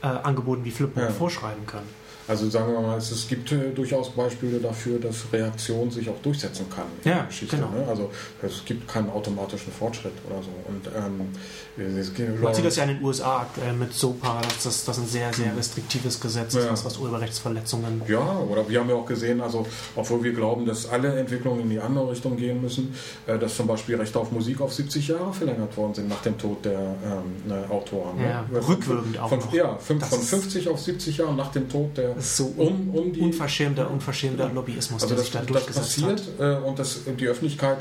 [0.02, 1.10] äh, angeboten wie Flipbook Ja.
[1.10, 1.88] vorschreiben können?
[2.30, 6.22] Also sagen wir mal, es, es gibt äh, durchaus Beispiele dafür, dass Reaktion sich auch
[6.22, 7.56] durchsetzen kann in Ja, der Geschichte.
[7.56, 7.70] genau.
[7.72, 7.86] Ne?
[7.90, 8.12] Also
[8.44, 10.50] es gibt keinen automatischen Fortschritt oder so.
[10.68, 15.00] Und ähm, Man sieht das ja in den USA aktuell mit SOPA, dass das, das
[15.00, 15.58] ein sehr, sehr Mhm.
[15.58, 16.72] restriktives Gesetz ist, Ja.
[16.72, 19.66] was, was Urheberrechtsverletzungen Ja, oder wir haben ja auch gesehen, also
[19.96, 22.94] obwohl wir glauben, dass alle Entwicklungen in die andere Richtung gehen müssen,
[23.26, 26.38] äh, dass zum Beispiel Rechte auf Musik auf 70 Jahre verlängert worden sind nach dem
[26.38, 28.18] Tod der ähm, ne, Autoren.
[28.18, 28.30] ne?
[28.30, 29.52] Ja, Über- rückwirkend auch von, noch.
[29.54, 32.90] Ja, fünf, von ist- 50 auf 70 Jahre nach dem Tod der ist so um,
[32.94, 34.52] um die unverschämter, unverschämter Ja.
[34.52, 36.64] Lobbyismus, Also der das, sich da das durchgesetzt passiert hat.
[36.64, 37.80] äh, und das, die Öffentlichkeit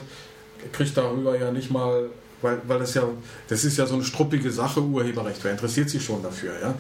[0.73, 2.09] kriegt darüber ja nicht mal,
[2.43, 3.03] weil, weil das ja,
[3.49, 5.43] das ist ja so eine struppige Sache, Urheberrecht.
[5.43, 6.75] Wer interessiert sich schon dafür, ja?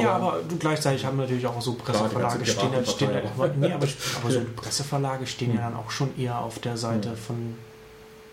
[0.00, 3.72] ja, aber du, gleichzeitig haben natürlich auch so Presseverlage stehen, ja- stehen ja, aber, nee,
[3.72, 3.86] aber,
[4.22, 4.44] aber so Ja.
[4.56, 5.72] Presseverlage stehen ja Hm.
[5.74, 7.16] dann auch schon eher auf der Seite Hm.
[7.16, 7.54] von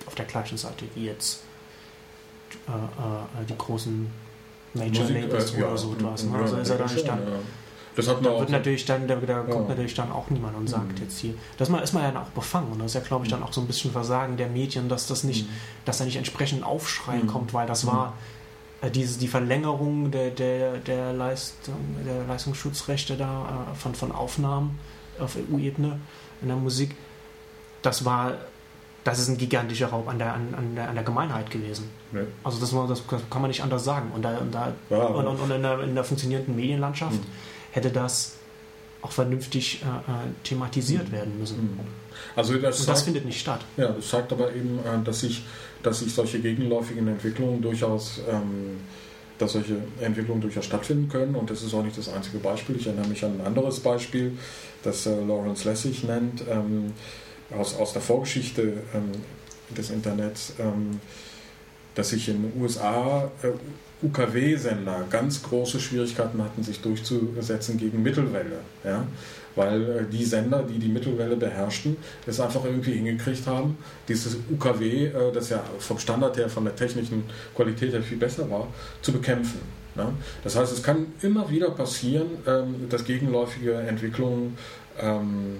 [0.07, 1.41] auf der gleichen Seite wie jetzt
[2.67, 4.07] äh, äh, die großen
[4.73, 6.23] Major Labels äh, oder ja, so etwas.
[6.23, 6.31] Ne?
[6.33, 7.25] ja, Also ist er ja, dann nicht dann ja.
[7.95, 9.69] Das hat man Da, wird natürlich dann, da, da kommt Ja.
[9.69, 11.03] natürlich dann auch niemand und sagt Mhm.
[11.03, 11.33] jetzt hier.
[11.57, 12.71] Das mal- ist man ja dann auch befangen.
[12.71, 15.07] Und das ist ja, glaube ich, dann auch so ein bisschen Versagen der Medien, dass
[15.07, 15.53] das nicht, Mhm.
[15.85, 17.27] dass da nicht entsprechend Aufschrei Mhm.
[17.27, 17.87] kommt, weil das Mhm.
[17.89, 18.13] war
[18.83, 24.79] äh, diese, die Verlängerung der, der, der, Leistung, der Leistungsschutzrechte da äh, von, von Aufnahmen
[25.19, 25.99] auf EU-Ebene
[26.41, 26.95] in der Musik,
[27.83, 28.33] das war
[29.03, 31.89] das ist ein gigantischer Raub an der, an, an der, an der Gemeinheit gewesen.
[32.11, 32.19] Nee.
[32.43, 34.11] Also das, das kann man nicht anders sagen.
[34.13, 37.25] Und, da, und, da, Ja, und, und, und in, der, in der funktionierenden Medienlandschaft Mhm.
[37.71, 38.33] Hätte das
[39.01, 40.13] auch vernünftig äh, äh,
[40.43, 41.11] thematisiert Mhm.
[41.11, 41.57] werden müssen.
[41.57, 41.79] Mhm.
[42.35, 43.61] Also das, Und das zeigt, findet nicht statt.
[43.77, 45.43] ja, das zeigt aber eben, äh, dass sich,
[45.81, 48.79] dass sich solche gegenläufigen Entwicklungen durchaus, ähm,
[49.39, 51.33] dass solche Entwicklungen durchaus stattfinden können.
[51.35, 52.75] Und das ist auch nicht das einzige Beispiel.
[52.75, 54.37] Ich erinnere mich an ein anderes Beispiel,
[54.83, 56.93] das äh, Lawrence Lessig nennt, ähm,
[57.57, 59.11] aus, aus der Vorgeschichte ähm,
[59.75, 60.99] des Internets, ähm,
[61.95, 63.49] dass sich in den USA äh,
[64.03, 68.59] UKW-Sender ganz große Schwierigkeiten hatten, sich durchzusetzen gegen Mittelwelle.
[68.83, 69.05] Ja?
[69.55, 73.77] Weil äh, die Sender, die die Mittelwelle beherrschten, es einfach irgendwie hingekriegt haben,
[74.07, 77.23] dieses UKW, äh, das ja vom Standard her, von der technischen
[77.55, 78.67] Qualität her viel besser war,
[79.01, 79.59] zu bekämpfen.
[79.95, 80.11] Ja?
[80.43, 84.57] Das heißt, es kann immer wieder passieren, ähm, dass gegenläufige Entwicklungen
[84.99, 85.59] ähm,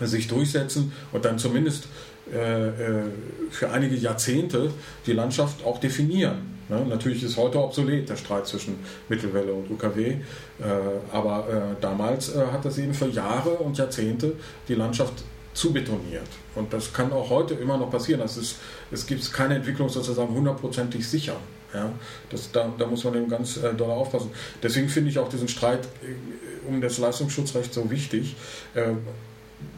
[0.00, 1.88] sich durchsetzen und dann zumindest
[2.30, 4.70] für einige Jahrzehnte
[5.06, 6.60] die Landschaft auch definieren.
[6.70, 6.86] Ne?
[6.88, 8.78] Natürlich ist heute obsolet der Streit zwischen
[9.08, 10.18] Mittelwelle und UKW, äh,
[11.12, 14.34] aber äh, damals äh, hat das eben für Jahre und Jahrzehnte
[14.68, 16.28] die Landschaft zubetoniert.
[16.54, 18.20] Und das kann auch heute immer noch passieren.
[18.20, 18.56] Das ist,
[18.92, 21.36] es gibt keine Entwicklung sozusagen hundertprozentig sicher.
[21.74, 21.90] Ja?
[22.30, 24.30] Das, da, da muss man eben ganz äh, doll aufpassen.
[24.62, 28.36] Deswegen finde ich auch diesen Streit äh, um das Leistungsschutzrecht so wichtig.
[28.74, 28.92] Äh,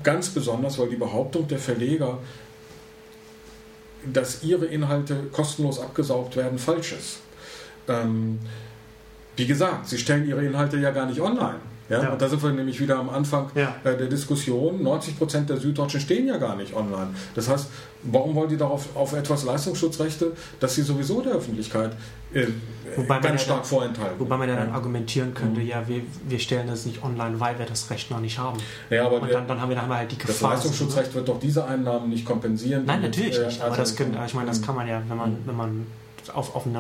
[0.02, 2.18] ganz besonders, weil die Behauptung der Verleger,
[4.12, 7.20] dass ihre Inhalte kostenlos abgesaugt werden, falsch ist.
[7.88, 8.40] Ähm,
[9.36, 11.60] wie gesagt, sie stellen ihre Inhalte ja gar nicht online.
[11.88, 12.02] Ja?
[12.02, 12.12] Ja.
[12.12, 13.76] Und da sind wir nämlich wieder am Anfang Ja.
[13.84, 14.82] äh, der Diskussion.
[14.82, 17.14] 90% der Süddeutschen stehen ja gar nicht online.
[17.34, 17.68] Das heißt,
[18.04, 21.92] warum wollen die darauf auf etwas Leistungsschutzrechte, dass sie sowieso der Öffentlichkeit
[22.34, 22.46] äh,
[22.96, 24.18] Wobei ganz ja stark dann- vorenthalten?
[24.20, 25.66] Wobei man ja dann argumentieren könnte, Mhm.
[25.66, 28.58] ja, wir, wir stellen das nicht online, weil wir das Recht noch nicht haben.
[28.90, 30.54] ja, aber Und dann, dann, haben, wir, dann halt die das Gefahr.
[30.54, 32.84] Leistungsschutzrecht wird doch diese Einnahmen nicht kompensieren.
[32.86, 33.60] Nein, natürlich äh, nicht.
[33.60, 35.36] Aber also- das können, ich meine, das kann man ja, wenn man, Mhm.
[35.46, 35.86] wenn man
[36.34, 36.78] auf, auf, eine,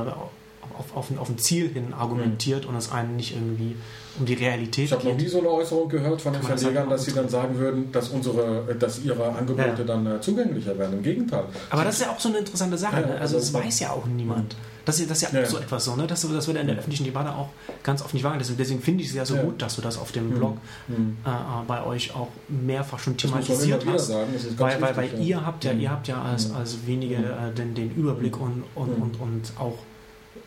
[0.78, 3.76] auf, auf, ein, auf ein Ziel hin argumentiert und es einen nicht irgendwie
[4.18, 6.90] um die Realität Ich habe noch nie so eine Äußerung gehört von den Kann Verlegern,
[6.90, 9.84] dass sie dann sagen würden, dass unsere, dass ihre Angebote Ja.
[9.84, 10.98] dann äh, zugänglicher werden.
[10.98, 11.44] Im Gegenteil.
[11.70, 13.00] Aber das ist ja auch so eine interessante Sache.
[13.00, 13.18] Ja, ne?
[13.20, 14.54] Also, das weiß ja auch niemand.
[14.84, 15.46] Das ist, das ist ja, Ja.
[15.46, 16.06] auch so etwas so, ne?
[16.06, 16.78] Das, das wird in der Mhm.
[16.80, 17.48] öffentlichen Debatte auch
[17.84, 18.40] ganz oft nicht wahrgenommen.
[18.40, 19.42] Deswegen, deswegen finde ich es ja so Ja.
[19.44, 20.34] gut, dass du das auf dem Mhm.
[20.34, 20.56] Blog
[20.88, 21.16] Hm.
[21.24, 21.32] äh, äh,
[21.66, 24.08] bei euch auch mehrfach schon thematisiert hast.
[24.08, 24.28] sagen.
[24.58, 25.80] Weil, ihr habt ja, Mhm.
[25.80, 26.56] ihr habt ja als, Mhm.
[26.56, 27.24] als wenige Mhm.
[27.24, 29.02] äh, den, den Überblick und, und, Mhm.
[29.04, 29.78] und, und auch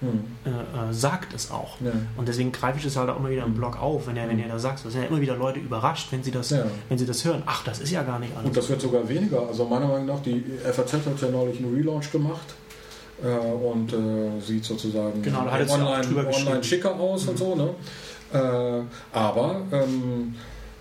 [0.02, 1.80] Äh, äh, sagt es auch.
[1.82, 1.92] Ja.
[2.18, 3.56] Und deswegen greife ich es halt auch immer wieder im Mhm.
[3.56, 4.86] Blog auf, wenn ihr, wenn ihr da sagt.
[4.86, 6.66] Es sind ja immer wieder Leute überrascht, wenn sie das, Ja.
[6.90, 7.42] wenn sie das hören.
[7.46, 8.48] Ach, das ist ja gar nicht alles.
[8.50, 9.48] Und das wird sogar weniger.
[9.48, 12.54] Also meiner Meinung nach, die FAZ hat ja neulich einen Relaunch gemacht
[13.24, 17.38] äh, und äh, sieht sozusagen Genau, online, online schicker aus und Mhm.
[17.38, 17.56] so.
[17.56, 17.70] Ne?
[18.34, 18.82] Äh,
[19.18, 20.36] aber ähm,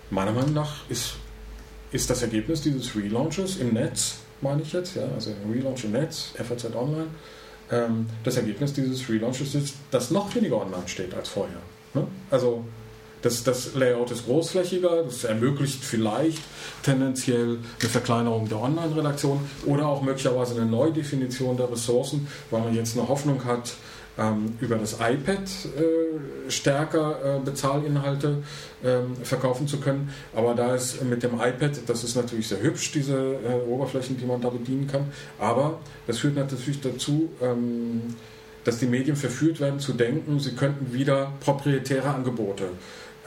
[0.09, 1.15] meiner Meinung nach ist,
[1.91, 6.33] ist das Ergebnis dieses Relaunches im Netz, meine ich jetzt, ja, also Relaunch im Netz,
[6.35, 7.07] FAZ Online,
[7.71, 11.61] ähm, das Ergebnis dieses Relaunches ist, dass noch weniger online steht als vorher.
[11.93, 12.07] Ne?
[12.29, 12.63] Also
[13.21, 16.43] das, das Layout ist großflächiger, das ermöglicht vielleicht
[16.83, 22.95] tendenziell eine Verkleinerung der Online-Redaktion oder auch möglicherweise eine Neudefinition der Ressourcen, weil man jetzt
[22.95, 23.73] eine Hoffnung hat,
[24.61, 28.43] über das iPad äh, stärker äh, Bezahlinhalte
[28.83, 30.09] ähm, verkaufen zu können.
[30.33, 34.25] Aber da ist mit dem iPad, das ist natürlich sehr hübsch, diese äh, Oberflächen, die
[34.25, 35.11] man da bedienen kann.
[35.37, 38.15] Aber das führt natürlich dazu, ähm,
[38.63, 42.69] dass die Medien verführt werden zu denken, sie könnten wieder proprietäre Angebote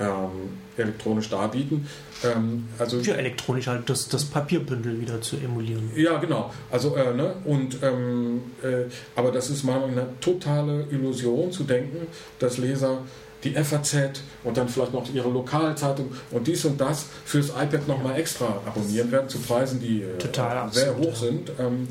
[0.00, 1.86] ähm, elektronisch darbieten.
[2.24, 5.90] Ähm, also ja, elektronisch halt das, das Papierbündel wieder zu emulieren.
[5.94, 6.52] Ja, genau.
[6.70, 7.34] Also, äh, ne?
[7.44, 8.84] und, ähm, äh,
[9.16, 12.06] aber das ist mal eine totale Illusion zu denken,
[12.38, 13.02] dass Leser
[13.44, 13.94] die FAZ
[14.42, 19.12] und dann vielleicht noch ihre Lokalzeitung und dies und das fürs iPad nochmal extra abonnieren
[19.12, 21.52] werden zu Preisen, die äh, Total sehr hoch sind.
[21.58, 21.86] Ähm,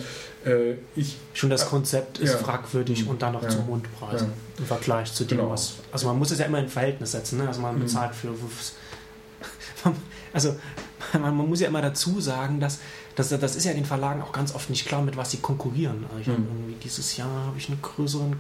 [0.46, 4.60] äh, ich, Schon das Konzept ist ja, fragwürdig und dann noch ja, zu Mundpreisen ja.
[4.60, 5.52] im Vergleich zu dem, genau.
[5.52, 5.76] was.
[5.92, 7.40] Also man muss es ja immer in Verhältnis setzen.
[7.40, 7.48] Ne?
[7.48, 7.82] Also man mhm.
[7.82, 8.30] bezahlt für.
[10.34, 10.56] Also
[11.14, 12.80] man, man, muss ja immer dazu sagen, dass,
[13.16, 16.06] dass das ist ja den Verlagen auch ganz oft nicht klar, mit was sie konkurrieren.
[16.10, 16.48] Also ich mhm.
[16.48, 18.36] irgendwie dieses Jahr habe ich einen größeren,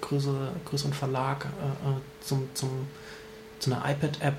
[0.00, 2.70] größere, größeren Verlag äh, äh, zum, zum,
[3.58, 4.36] zu einer iPad-App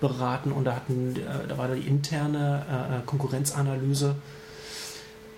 [0.00, 4.16] beraten und da hatten, äh, da war die interne äh, äh Konkurrenzanalyse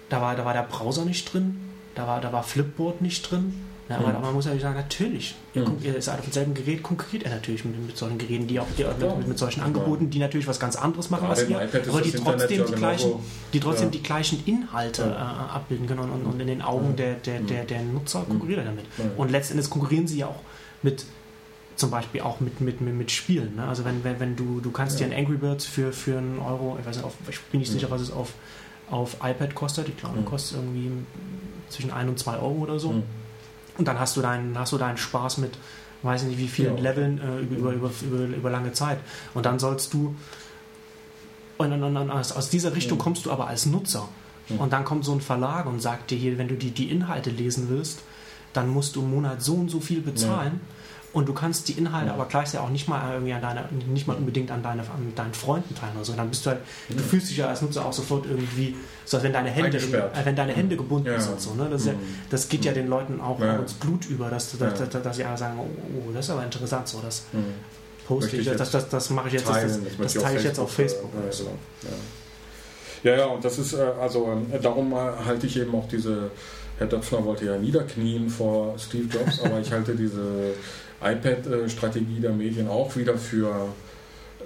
[0.09, 1.57] da war, da war der Browser nicht drin,
[1.95, 3.67] da war, da war Flipboard nicht drin.
[3.89, 4.23] Ja, aber mhm.
[4.23, 5.77] man muss ja sagen, natürlich, mhm.
[5.83, 8.85] ihr seid auf demselben Gerät, konkurriert er natürlich mit, mit solchen Geräten, die auch die,
[8.85, 12.65] mit, mit, solchen Angeboten, die natürlich was ganz anderes machen als ihr, aber die trotzdem,
[12.67, 13.13] die, gleichen,
[13.53, 13.93] die trotzdem ja.
[13.93, 15.09] die gleichen Inhalte ja.
[15.11, 18.65] äh, abbilden können und, und, in den Augen der, der, der, der Nutzer konkurriert er
[18.65, 18.87] damit.
[19.19, 20.41] Und letztendlich konkurrieren sie ja auch
[20.83, 21.05] mit
[21.77, 23.57] zum Beispiel auch mit, mit, mit, mit Spielen.
[23.57, 23.65] Ne?
[23.67, 26.79] Also wenn, wenn, wenn du, du kannst dir ein Angry Birds für, für einen Euro,
[26.81, 28.33] ich weiß nicht, auf, ich bin nicht sicher, was es auf
[28.91, 29.89] auf iPad kostet.
[29.89, 30.91] Ich glaube, kostet irgendwie
[31.69, 33.03] zwischen 1 und 2 Euro oder so.
[33.79, 35.53] Und dann hast du deinen, hast du deinen Spaß mit,
[36.03, 36.83] weiß nicht wie vielen ja.
[36.91, 38.99] Leveln äh, über, über, über, über, lange Zeit.
[39.35, 40.15] Und dann sollst du,
[41.59, 43.03] und, und, und aus, aus, dieser Richtung mhm.
[43.03, 44.09] kommst du aber als Nutzer.
[44.49, 44.59] Mhm.
[44.59, 47.31] Und dann kommt so ein Verlag und sagt dir hier, wenn du die, die Inhalte
[47.31, 48.01] lesen willst,
[48.53, 50.61] dann musst du im Monat so und so viel bezahlen.
[51.15, 52.15] Und du kannst die Inhalte ja.
[52.15, 55.33] aber gleichzeitig auch nicht mal irgendwie an deine, nicht mal unbedingt an, deine, an deinen
[55.33, 56.13] Freunden teilen oder so.
[56.13, 56.97] Dann bist du halt, ja.
[56.97, 60.25] du fühlst dich ja als Nutzer auch sofort irgendwie, so als wenn deine Hände, äh,
[60.25, 61.21] wenn deine Hände gebunden ja.
[61.21, 61.41] sind.
[61.41, 61.69] So, ne?
[61.71, 62.01] das, mhm.
[62.31, 65.39] das geht ja den Leuten auch ins Blut über, dass, dass, dass, dass, sie alle
[65.39, 67.45] sagen, oh, das ist aber interessant, so das mhm.
[68.09, 70.73] poste ich, das, das, das mache ich jetzt, teilen, das, das, teile ich jetzt auf
[70.73, 71.13] Facebook.
[71.15, 71.49] Ja, so.
[73.05, 76.33] ja, ja, und das ist, äh, also ähm, darum halte ich eben auch diese
[76.79, 80.55] Herr Döpfner wollte ja niederknien vor Steve Jobs, aber ich halte diese
[81.03, 83.69] iPad-Strategie der Medien auch wieder für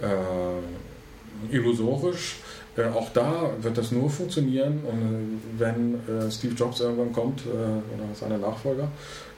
[0.01, 2.37] äh, illusorisch.
[2.77, 7.41] Äh, auch da wird das nur funktionieren, und, äh, wenn äh, Steve Jobs irgendwann kommt
[7.45, 8.89] äh, oder seine Nachfolger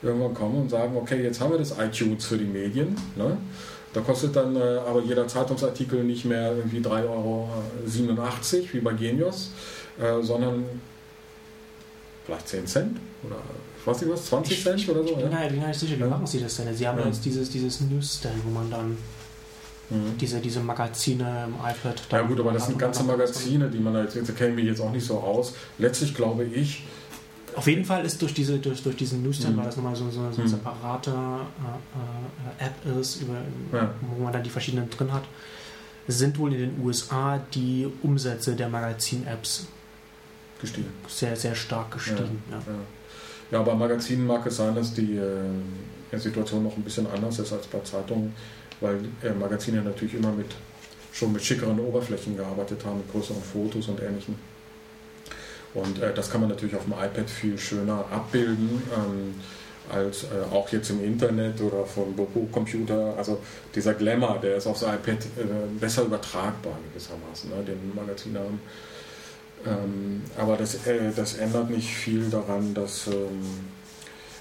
[0.02, 2.96] irgendwann kommen und sagen, okay, jetzt haben wir das iTunes für die Medien.
[3.16, 3.36] Ne?
[3.94, 7.48] Da kostet dann äh, aber jeder Zeitungsartikel nicht mehr irgendwie 3,87 Euro
[8.72, 9.50] wie bei Genius,
[10.22, 10.64] sondern
[12.24, 13.36] vielleicht 10 Cent oder
[13.80, 15.10] ich weiß nicht was, 20 ich, Cent oder so?
[15.10, 15.68] Ich bin ja?
[15.68, 16.74] nicht sicher, wie machen sie das denn?
[16.74, 17.06] Sie haben ja.
[17.06, 18.96] jetzt dieses, dieses Newsstand, wo man dann
[19.90, 20.16] mhm.
[20.20, 22.00] diese, diese Magazine im iPad.
[22.10, 24.80] Ja gut, aber das sind ganze Magazine, die man da jetzt, da kennen wir jetzt
[24.80, 25.54] auch nicht so aus.
[25.78, 26.84] Letztlich glaube ich,
[27.54, 29.58] auf jeden Fall ist durch, diese, durch, durch diesen Newsstand, mhm.
[29.60, 30.48] weil das nochmal so, so, so eine mhm.
[30.48, 33.34] separate äh, äh, App ist, über,
[33.72, 33.92] ja.
[34.00, 35.24] wo man dann die verschiedenen drin hat,
[36.08, 39.66] sind wohl in den USA die Umsätze der Magazin-Apps
[40.62, 40.88] gestiegen.
[41.06, 42.42] Sehr, sehr stark gestiegen.
[42.50, 43.58] Ja, ja.
[43.58, 47.52] ja bei Magazinen mag es sein, dass die äh, Situation noch ein bisschen anders ist
[47.52, 48.34] als bei Zeitungen,
[48.80, 50.54] weil äh, Magazine natürlich immer mit
[51.12, 54.34] schon mit schickeren Oberflächen gearbeitet haben, mit größeren Fotos und ähnlichem.
[55.74, 58.82] Und äh, das kann man natürlich auf dem iPad viel schöner abbilden.
[58.96, 59.34] Ähm,
[59.90, 62.14] als äh, auch jetzt im Internet oder vom
[62.50, 63.14] Computer.
[63.16, 63.40] Also
[63.74, 68.60] dieser Glamour, der ist aufs iPad äh, besser übertragbar gewissermaßen, ne, den Magazine haben.
[69.66, 73.42] Ähm, aber das, äh, das ändert nicht viel daran, dass ähm,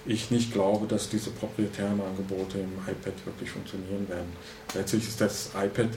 [0.05, 4.31] ich nicht glaube, dass diese proprietären Angebote im iPad wirklich funktionieren werden.
[4.73, 5.89] Letztlich ist das iPad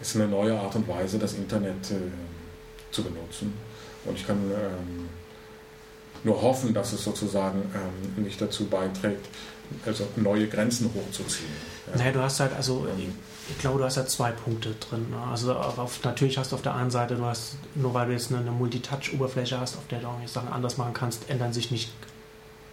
[0.00, 1.96] ist eine neue Art und Weise, das Internet äh,
[2.90, 3.52] zu benutzen.
[4.04, 5.08] Und ich kann ähm,
[6.24, 9.26] nur hoffen, dass es sozusagen ähm, nicht dazu beiträgt,
[9.84, 11.50] also neue Grenzen hochzuziehen.
[11.88, 11.98] Ja.
[11.98, 13.14] Naja, du hast halt, also ähm,
[13.50, 15.06] ich glaube, du hast ja zwei Punkte drin.
[15.10, 15.16] Ne?
[15.30, 18.30] Also auf, natürlich hast du auf der einen Seite, du hast, nur weil du jetzt
[18.30, 21.90] eine, eine Multitouch-Oberfläche hast, auf der du auch Sachen anders machen kannst, ändern sich nicht,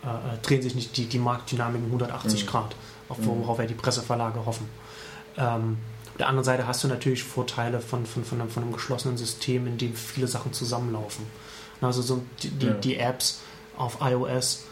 [0.03, 2.47] äh, äh drehen sich nicht die, die Marktdynamiken 180 mhm.
[2.47, 2.76] Grad,
[3.09, 3.41] auf, mhm.
[3.41, 4.67] worauf ja die Presseverlage hoffen.
[5.38, 5.78] Ähm,
[6.11, 9.17] auf der anderen Seite hast du natürlich Vorteile von, von, von, einem, von einem geschlossenen
[9.17, 11.26] System, in dem viele Sachen zusammenlaufen.
[11.82, 12.73] Also so die, die, ja.
[12.73, 13.41] die Apps
[13.78, 14.63] auf iOS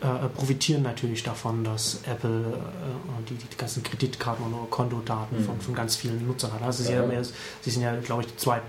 [0.00, 5.44] äh, profitieren natürlich davon, dass Apple äh, die, die ganzen Kreditkarten und Kontodaten mhm.
[5.44, 6.62] von, von ganz vielen Nutzern hat.
[6.62, 7.04] Also sie, ja.
[7.04, 8.62] mehr, sie sind ja, glaube ich, die zweit,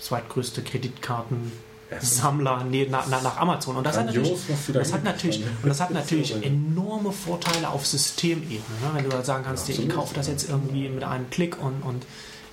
[0.00, 1.52] zweitgrößte Kreditkarten.
[2.00, 3.76] Sammler nee, nach, nach, Amazon.
[3.76, 4.34] Und das hat natürlich,
[4.74, 8.58] das hat natürlich, und das hat natürlich enorme Vorteile auf Systemebene.
[8.58, 8.90] Ne?
[8.92, 11.80] Wenn du halt sagen kannst, ja, ich kaufe das jetzt irgendwie mit einem Klick und,
[11.80, 12.04] und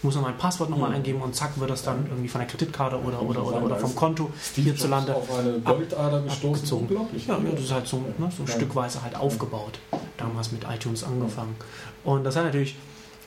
[0.02, 0.96] muss noch mein Passwort nochmal mhm.
[0.96, 3.96] eingeben und zack wird das dann irgendwie von der Kreditkarte oder, oder, oder, oder vom
[3.96, 6.56] Konto Steve hierzulande auf eine Goldader gestoßen.
[6.56, 6.88] Abgezogen.
[6.88, 7.28] Unglaublich.
[7.28, 9.80] Ja, ja, das ist halt so, ne, so stückweise halt aufgebaut.
[10.18, 11.56] Damals mit iTunes angefangen.
[12.04, 12.76] Und das hat natürlich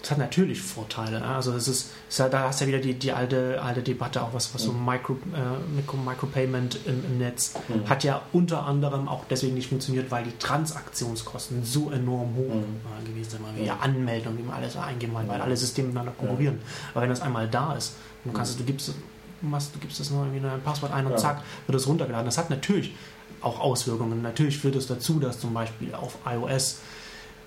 [0.01, 1.20] das hat natürlich Vorteile.
[1.20, 1.26] Ne?
[1.26, 4.22] Also es ist, ist halt, da hast du ja wieder die, die alte, alte Debatte,
[4.22, 7.88] auch was, was so Micro, äh, Micropayment im, im Netz mhm.
[7.88, 13.07] hat ja unter anderem auch deswegen nicht funktioniert, weil die Transaktionskosten so enorm hoch mhm.
[13.07, 13.40] gewesen sind.
[13.57, 16.61] Wie ja anmelden und wie man alles eingeben kann, weil alle Systeme miteinander konkurrieren.
[16.92, 17.94] Aber wenn das einmal da ist,
[18.24, 18.92] du kannst du gibst,
[19.40, 21.18] machst, du gibst das nur irgendwie ein Passwort ein und ja.
[21.18, 22.26] zack, wird es runtergeladen.
[22.26, 22.94] Das hat natürlich
[23.40, 24.22] auch Auswirkungen.
[24.22, 26.80] Natürlich führt es dazu, dass zum Beispiel auf iOS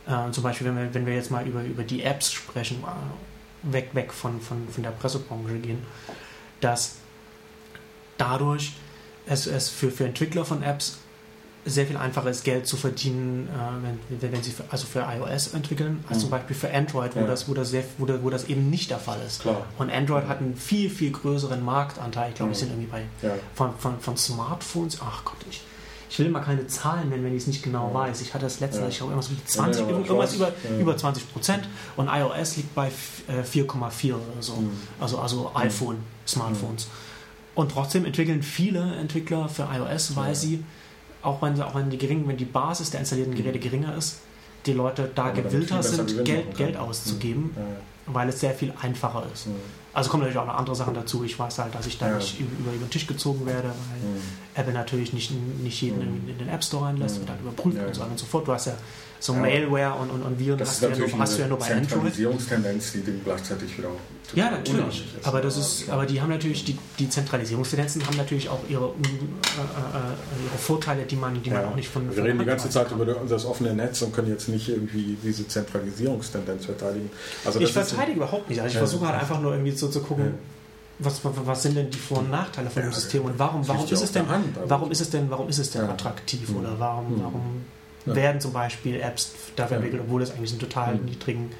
[0.07, 3.73] äh, zum Beispiel, wenn wir, wenn wir jetzt mal über, über die Apps sprechen, äh,
[3.73, 5.79] weg, weg von, von, von der Pressebranche gehen,
[6.59, 6.95] dass
[8.17, 8.73] dadurch
[9.25, 10.97] es, es für, für Entwickler von Apps
[11.63, 15.53] sehr viel einfacher ist, Geld zu verdienen, äh, wenn, wenn sie für, also für iOS
[15.53, 16.21] entwickeln, als mhm.
[16.21, 17.27] zum Beispiel für Android, wo, ja.
[17.27, 19.41] das, wo, das sehr, wo, das, wo das eben nicht der Fall ist.
[19.41, 19.67] Klar.
[19.77, 22.29] Und Android hat einen viel, viel größeren Marktanteil.
[22.29, 22.53] Ich glaube, mhm.
[22.53, 23.35] wir sind irgendwie bei ja.
[23.53, 25.61] von, von, von Smartphones, ach Gott, ich,
[26.11, 27.93] ich will mal keine Zahlen nennen, wenn ich es nicht genau ja.
[27.93, 28.19] weiß.
[28.19, 28.89] Ich hatte das letzte, ja.
[28.89, 34.09] ich glaube, irgendwas, 20, ja, irgendwas über, über 20 Prozent und iOS liegt bei 4,4
[34.09, 34.55] äh, oder so.
[34.55, 34.71] Mhm.
[34.99, 35.61] Also, also mhm.
[35.61, 35.97] iPhone,
[36.27, 36.87] Smartphones.
[36.87, 36.91] Mhm.
[37.55, 40.65] Und trotzdem entwickeln viele Entwickler für iOS, weil sie,
[41.21, 43.63] auch wenn, auch wenn, die gering, wenn die Basis der installierten Geräte mhm.
[43.63, 44.19] geringer ist,
[44.65, 48.13] die Leute da gewillter sind, Geld, Geld auszugeben, mhm.
[48.13, 49.47] weil es sehr viel einfacher ist.
[49.91, 49.97] Mhm.
[49.97, 51.23] Also kommen natürlich auch noch andere Sachen dazu.
[51.23, 52.15] Ich weiß halt, dass ich da ja.
[52.15, 54.21] nicht über, über, den Tisch gezogen werde, weil mhm.
[54.55, 56.29] Apple natürlich nicht, nicht jeden mhm.
[56.29, 57.85] in den App Store reinlässt, wird halt überprüft ja.
[57.85, 58.47] und so weiter und so fort.
[58.47, 58.73] Du hast ja
[59.21, 59.39] so ja.
[59.39, 61.67] Malware und, und, und Viren das hast, du ja nur, hast du ja nur bei
[61.67, 61.89] Android.
[61.89, 63.89] Zentralisierungstendenz, die dem gleichzeitig wieder
[64.33, 65.05] Ja, natürlich.
[65.23, 68.87] Aber, das ist, aber die haben natürlich, die, die Zentralisierungstendenzen haben natürlich auch ihre, äh,
[68.87, 72.07] äh, ihre Vorteile, die man, die man auch nicht von.
[72.07, 72.99] Wir von reden die ganze Zeit kann.
[72.99, 77.11] über das offene Netz und können jetzt nicht irgendwie diese Zentralisierungstendenz verteidigen.
[77.45, 78.59] Also ich verteidige überhaupt nicht.
[78.59, 80.35] Also ich versuche halt einfach nur irgendwie so zu gucken.
[80.99, 84.03] Was, was, sind denn die Vor- und Nachteile von dem System und warum, warum ist
[84.03, 84.25] es denn,
[84.67, 87.23] warum ist es denn, warum ist es denn attraktiv oder warum, mhm.
[87.23, 87.61] warum
[88.05, 88.15] ja.
[88.15, 91.05] werden zum Beispiel Apps dafür entwickelt, obwohl es eigentlich einen total mhm.
[91.05, 91.51] niedrigen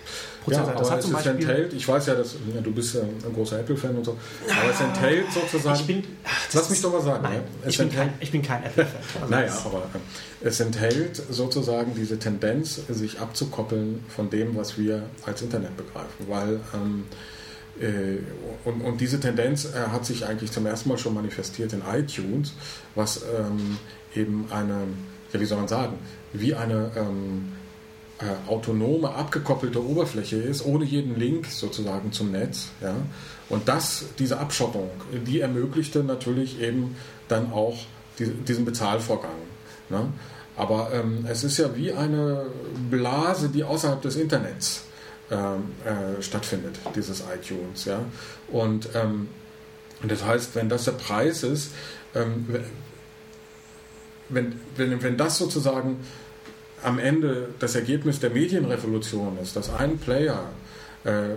[0.44, 0.80] Prozess hat.
[0.80, 3.60] Das hat zum Beispiel enthält, ich weiß ja, dass ja, du bist ja ein großer
[3.60, 4.18] Apple-Fan und so,
[4.48, 5.80] aber es enthält sozusagen.
[5.80, 7.24] Ich bin, ach, Lass mich doch mal sagen.
[7.24, 9.02] Nein, ja, ich, bin kein, ich, bin kein, Apple-Fan.
[9.22, 15.04] Also naja, aber äh, es enthält sozusagen diese Tendenz, sich abzukoppeln von dem, was wir
[15.26, 17.16] als Internet begreifen, weil ähm, äh,
[18.66, 22.54] und, und, diese Tendenz äh, hat sich eigentlich zum ersten Mal schon manifestiert in iTunes,
[22.96, 23.78] was ähm,
[24.16, 24.88] eben eine,
[25.34, 25.98] ja, wie soll man sagen,
[26.34, 27.52] wie eine ähm,
[28.20, 32.70] äh, autonome, abgekoppelte Oberfläche ist, ohne jeden Link sozusagen zum Netz.
[32.82, 32.96] Ja?
[33.50, 34.90] Und das, diese Abschottung,
[35.26, 36.96] die ermöglichte natürlich eben
[37.28, 37.78] dann auch
[38.20, 39.32] die, diesen Bezahlvorgang.
[39.90, 40.08] Ne?
[40.56, 42.46] Aber ähm, es ist ja wie eine
[42.92, 44.84] Blase, die außerhalb des Internets
[45.36, 47.86] äh, stattfindet, dieses iTunes.
[47.86, 48.00] Ja?
[48.50, 49.30] Und ähm,
[50.04, 51.72] das heißt, wenn das der Preis ist,
[52.16, 52.46] ähm,
[54.30, 56.00] wenn, wenn, wenn das sozusagen
[56.84, 60.50] am Ende das Ergebnis der Medienrevolution ist, dass ein Player
[61.04, 61.36] äh,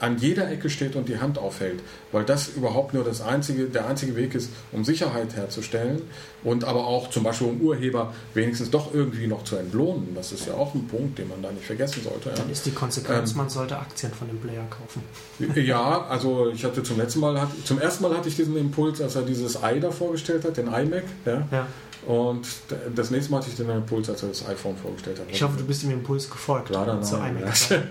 [0.00, 1.80] an jeder Ecke steht und die Hand aufhält,
[2.12, 6.02] weil das überhaupt nur das einzige, der einzige Weg ist, um Sicherheit herzustellen
[6.44, 10.14] und aber auch zum Beispiel um Urheber wenigstens doch irgendwie noch zu entlohnen.
[10.14, 12.30] Das ist ja auch ein Punkt, den man da nicht vergessen sollte.
[12.30, 15.02] Dann ist die Konsequenz, ähm, man sollte Aktien von dem Player kaufen.
[15.58, 19.16] Ja, also ich hatte zum letzten Mal, zum ersten Mal hatte ich diesen Impuls, als
[19.16, 21.02] er dieses i da vorgestellt hat, den iMac.
[21.26, 21.48] Ja.
[21.50, 21.66] ja.
[22.06, 22.46] Und
[22.94, 25.26] das nächste Mal hatte ich den Impuls, als er das iPhone vorgestellt hat.
[25.30, 26.70] Ich hoffe, du bist dem Impuls gefolgt.
[26.70, 27.04] Leider nein.
[27.04, 27.16] Zu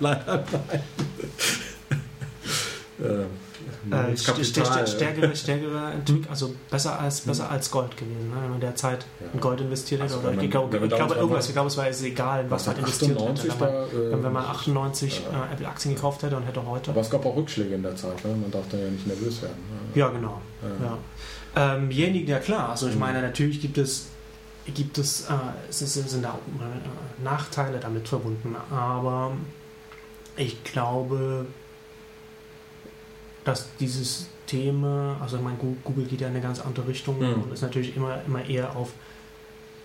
[0.00, 0.82] Leider nein.
[3.90, 5.92] äh, stärkere, stärkere,
[6.30, 7.52] also besser als, besser hm.
[7.52, 8.36] als Gold gewesen, ne?
[8.42, 9.26] wenn man derzeit ja.
[9.32, 10.14] in Gold investiert hätte.
[10.14, 12.78] Also oder ich, glaube, ich glaube irgendwas, ich glaube, es war jetzt egal, was man
[12.78, 13.48] investiert hätte.
[13.48, 16.90] Wenn man, äh, wenn man 98 äh, Apple-Aktien gekauft hätte und hätte heute.
[16.90, 18.34] Aber es gab auch Rückschläge in der Zeit, ne?
[18.34, 19.56] man darf da ja nicht nervös werden.
[19.70, 20.00] Ne?
[20.00, 20.40] Ja, genau.
[20.82, 20.98] Ja.
[21.56, 23.00] Ähm, diejenigen, ja klar, also ich mhm.
[23.00, 24.08] meine, natürlich gibt es
[24.74, 25.34] gibt es, äh,
[25.70, 29.32] es sind da auch äh, Nachteile damit verbunden, aber
[30.36, 31.46] ich glaube,
[33.44, 37.42] dass dieses Thema, also ich meine, Google geht ja in eine ganz andere Richtung mhm.
[37.42, 38.92] und ist natürlich immer, immer eher auf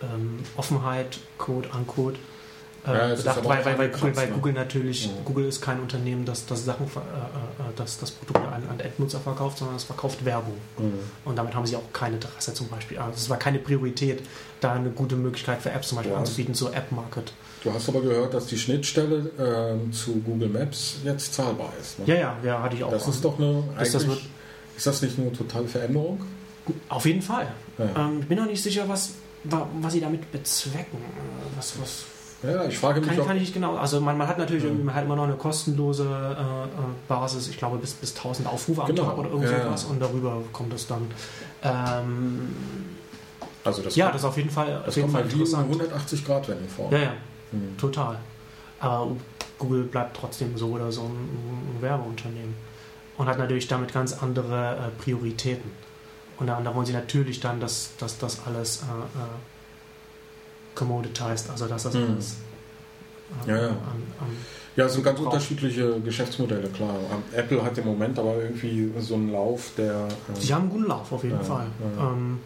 [0.01, 2.17] ähm, Offenheit, Code, Uncode
[2.85, 5.11] ja, bedacht, weil, weil, weil, Google, weil Google natürlich, ja.
[5.23, 9.19] Google ist kein Unternehmen, das, das Sachen, äh, äh, das, das Produkte an, an Endnutzer
[9.19, 10.55] verkauft, sondern es verkauft Werbung.
[10.77, 10.93] Mhm.
[11.25, 12.97] Und damit haben sie auch kein Interesse zum Beispiel.
[12.97, 14.23] Also es war keine Priorität,
[14.61, 16.19] da eine gute Möglichkeit für Apps zum Beispiel ja.
[16.19, 17.33] anzubieten, so App Market.
[17.63, 21.99] Du hast aber gehört, dass die Schnittstelle äh, zu Google Maps jetzt zahlbar ist.
[21.99, 22.05] Ne?
[22.07, 22.91] Ja, ja, ja, hatte ich auch.
[22.91, 24.21] Das ist doch eine, das, wird,
[24.75, 26.21] ist das nicht eine totale Veränderung?
[26.89, 27.47] Auf jeden Fall.
[27.77, 28.07] Ja.
[28.07, 29.11] Ähm, ich bin noch nicht sicher, was,
[29.43, 30.97] was sie damit bezwecken.
[30.97, 32.05] Äh, was, was
[32.43, 33.09] ja, ich frage mich.
[33.09, 33.75] Kann, kann ich nicht genau.
[33.75, 34.71] Also man, man hat natürlich ja.
[34.71, 36.67] man hat immer noch eine kostenlose äh, äh
[37.07, 39.03] Basis, ich glaube bis, bis 1000 Aufrufe am genau.
[39.03, 41.11] Tag oder irgend sowas und darüber kommt es dann.
[41.63, 42.55] Ähm,
[43.63, 45.69] also das ja, kommt, das ist auf jeden Fall, auf jeden Fall interessant.
[45.69, 46.91] 180 Grad Wendung vor.
[46.91, 47.13] Ja, ja,
[47.51, 47.77] hm.
[47.77, 48.17] total.
[48.79, 49.11] Aber
[49.59, 52.55] Google bleibt trotzdem so oder so ein, ein Werbeunternehmen
[53.17, 55.71] und hat natürlich damit ganz andere äh, Prioritäten.
[56.39, 59.27] Und da, da, wollen sie natürlich dann, dass, dass das alles äh, äh,
[60.75, 62.11] commoditized, also dass das hm.
[62.11, 62.37] alles
[63.45, 63.67] äh, ja, ja.
[63.67, 64.37] An, an
[64.75, 66.95] ja, es sind ganz unterschiedliche Geschäftsmodelle, klar.
[67.33, 70.07] Apple hat im Moment aber irgendwie so einen Lauf, der.
[70.07, 71.67] Äh, Sie haben einen guten Lauf, auf jeden ja, Fall.
[71.99, 72.39] Ähm, mhm.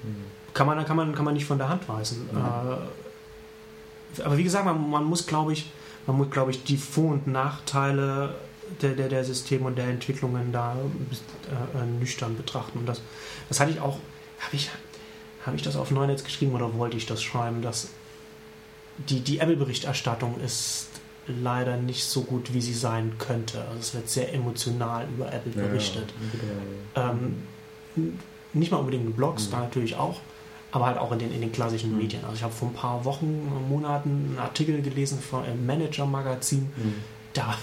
[0.54, 2.28] kann, man, kann, man, kann man nicht von der Hand weisen.
[2.32, 2.38] Mhm.
[2.38, 5.72] Äh, aber wie gesagt, man, man muss, glaube ich,
[6.08, 8.34] man muss, glaube ich, die Vor- und Nachteile
[8.82, 12.80] der, der, der Systeme und der Entwicklungen da äh, äh, nüchtern betrachten.
[12.80, 13.02] Und das,
[13.50, 14.00] das hatte ich auch,
[14.40, 14.72] habe ich,
[15.46, 17.90] hab ich das auf Neunetz geschrieben oder wollte ich das schreiben, dass
[18.98, 20.88] die, die Apple-Berichterstattung ist
[21.28, 23.62] leider nicht so gut, wie sie sein könnte.
[23.62, 26.14] Also es wird sehr emotional über Apple berichtet.
[26.96, 27.44] Ja, ähm,
[28.54, 29.52] nicht mal unbedingt in Blogs, mhm.
[29.52, 30.20] da natürlich auch,
[30.72, 31.98] aber halt auch in den, in den klassischen mhm.
[31.98, 32.24] Medien.
[32.24, 36.96] Also ich habe vor ein paar Wochen, Monaten einen Artikel gelesen von einem Manager-Magazin, mhm.
[37.34, 37.58] da,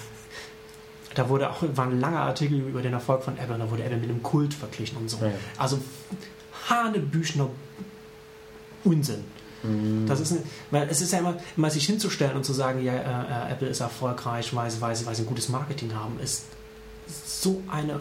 [1.14, 3.99] da wurde auch, war ein langer Artikel über den Erfolg von Apple, da wurde Apple
[3.99, 5.18] mit einem Kult verglichen und so.
[5.24, 5.33] Ja.
[5.57, 5.78] Also
[6.68, 7.49] Hanebüchner
[8.85, 9.24] Unsinn.
[9.63, 10.07] Mhm.
[10.07, 10.35] Das ist,
[10.71, 13.69] weil es ist ja immer, immer sich hinzustellen und zu sagen, ja, äh, äh Apple
[13.69, 16.45] ist erfolgreich, weil, weil, sie, weil sie ein gutes Marketing haben, ist
[17.27, 18.01] so eine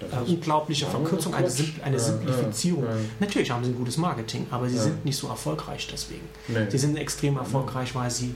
[0.00, 2.84] äh, unglaubliche Verkürzung, eine, Simpl eine Simplifizierung.
[2.84, 3.04] Ja, ja, ja.
[3.20, 6.28] Natürlich haben sie ein gutes Marketing, aber sie sind nicht so erfolgreich deswegen.
[6.46, 6.70] Nee.
[6.70, 8.34] Sie sind extrem erfolgreich, weil sie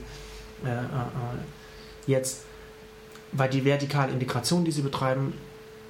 [0.65, 2.41] äh, äh, äh, jetzt,
[3.31, 5.33] weil die vertikale Integration, die sie betreiben,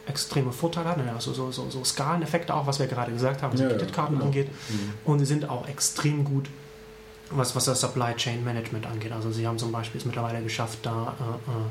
[0.06, 3.62] extreme Vorteile hat, also so, so, so Skaleneffekte auch, was wir gerade gesagt haben, was
[3.62, 4.24] ja, Kreditkarten ja.
[4.24, 4.50] angeht.
[4.70, 4.94] Mhm.
[5.06, 6.50] Und sie sind auch extrem gut,
[7.30, 9.12] was, was das Supply Chain Management angeht.
[9.12, 11.66] Also sie haben zum Beispiel es mittlerweile geschafft, da äh, äh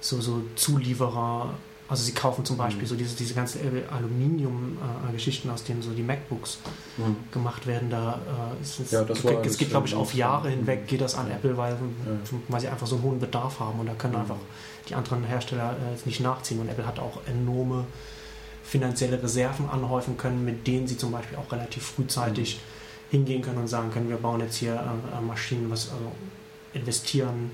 [0.00, 1.54] so, so Zulieferer,
[1.88, 2.88] also sie kaufen zum Beispiel mhm.
[2.88, 3.60] so diese, diese ganzen
[3.90, 6.58] Aluminium-Geschichten, äh, aus denen so die MacBooks
[6.98, 7.16] mhm.
[7.32, 7.88] gemacht werden.
[7.88, 8.20] Da
[8.60, 11.30] äh, es, ja, das war es geht, glaube ich, auf Jahre hinweg geht das an
[11.30, 11.78] Apple, weil,
[12.48, 14.20] weil sie einfach so einen hohen Bedarf haben und da können mhm.
[14.20, 14.36] einfach
[14.88, 16.60] die anderen Hersteller äh, nicht nachziehen.
[16.60, 17.86] Und Apple hat auch enorme
[18.62, 23.16] finanzielle Reserven anhäufen können, mit denen sie zum Beispiel auch relativ frühzeitig mhm.
[23.16, 26.12] hingehen können und sagen können, wir bauen jetzt hier äh, Maschinen, was also
[26.74, 27.50] investieren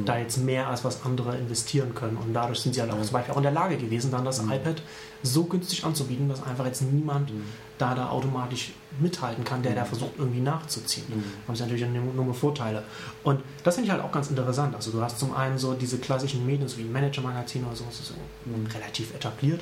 [0.00, 0.04] mhm.
[0.04, 2.16] da jetzt mehr als was andere investieren können.
[2.16, 4.42] Und dadurch sind sie halt auch zum Beispiel auch in der Lage gewesen, dann das
[4.42, 4.52] mhm.
[4.52, 4.82] iPad
[5.22, 7.44] so günstig anzubieten, dass einfach jetzt niemand mhm.
[7.78, 9.88] da da automatisch mithalten kann, der da mhm.
[9.88, 11.06] versucht irgendwie nachzuziehen.
[11.08, 11.24] Mhm.
[11.48, 12.82] Haben sie natürlich enorme Vorteile.
[13.22, 14.74] Und das finde ich halt auch ganz interessant.
[14.74, 18.00] Also du hast zum einen so diese klassischen Medien, so wie Manager-Magazin oder so, das
[18.00, 18.14] ist so
[18.46, 18.66] mhm.
[18.66, 19.60] relativ etabliert,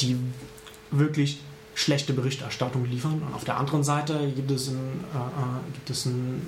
[0.00, 0.16] die
[0.90, 1.40] wirklich
[1.74, 3.22] schlechte Berichterstattung liefern.
[3.26, 6.42] Und auf der anderen Seite gibt es ein, äh, äh gibt es ein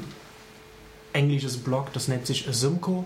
[1.16, 3.04] englisches Blog, das nennt sich Simco.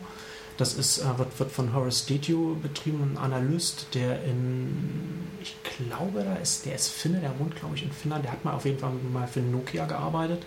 [0.56, 6.22] Das ist, äh, wird, wird von Horace Detio betrieben, ein Analyst, der in, ich glaube,
[6.22, 8.24] da ist, der ist Finne, der wohnt, glaube ich, in Finnland.
[8.24, 10.44] Der hat mal auf jeden Fall mal für Nokia gearbeitet.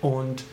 [0.00, 0.44] Und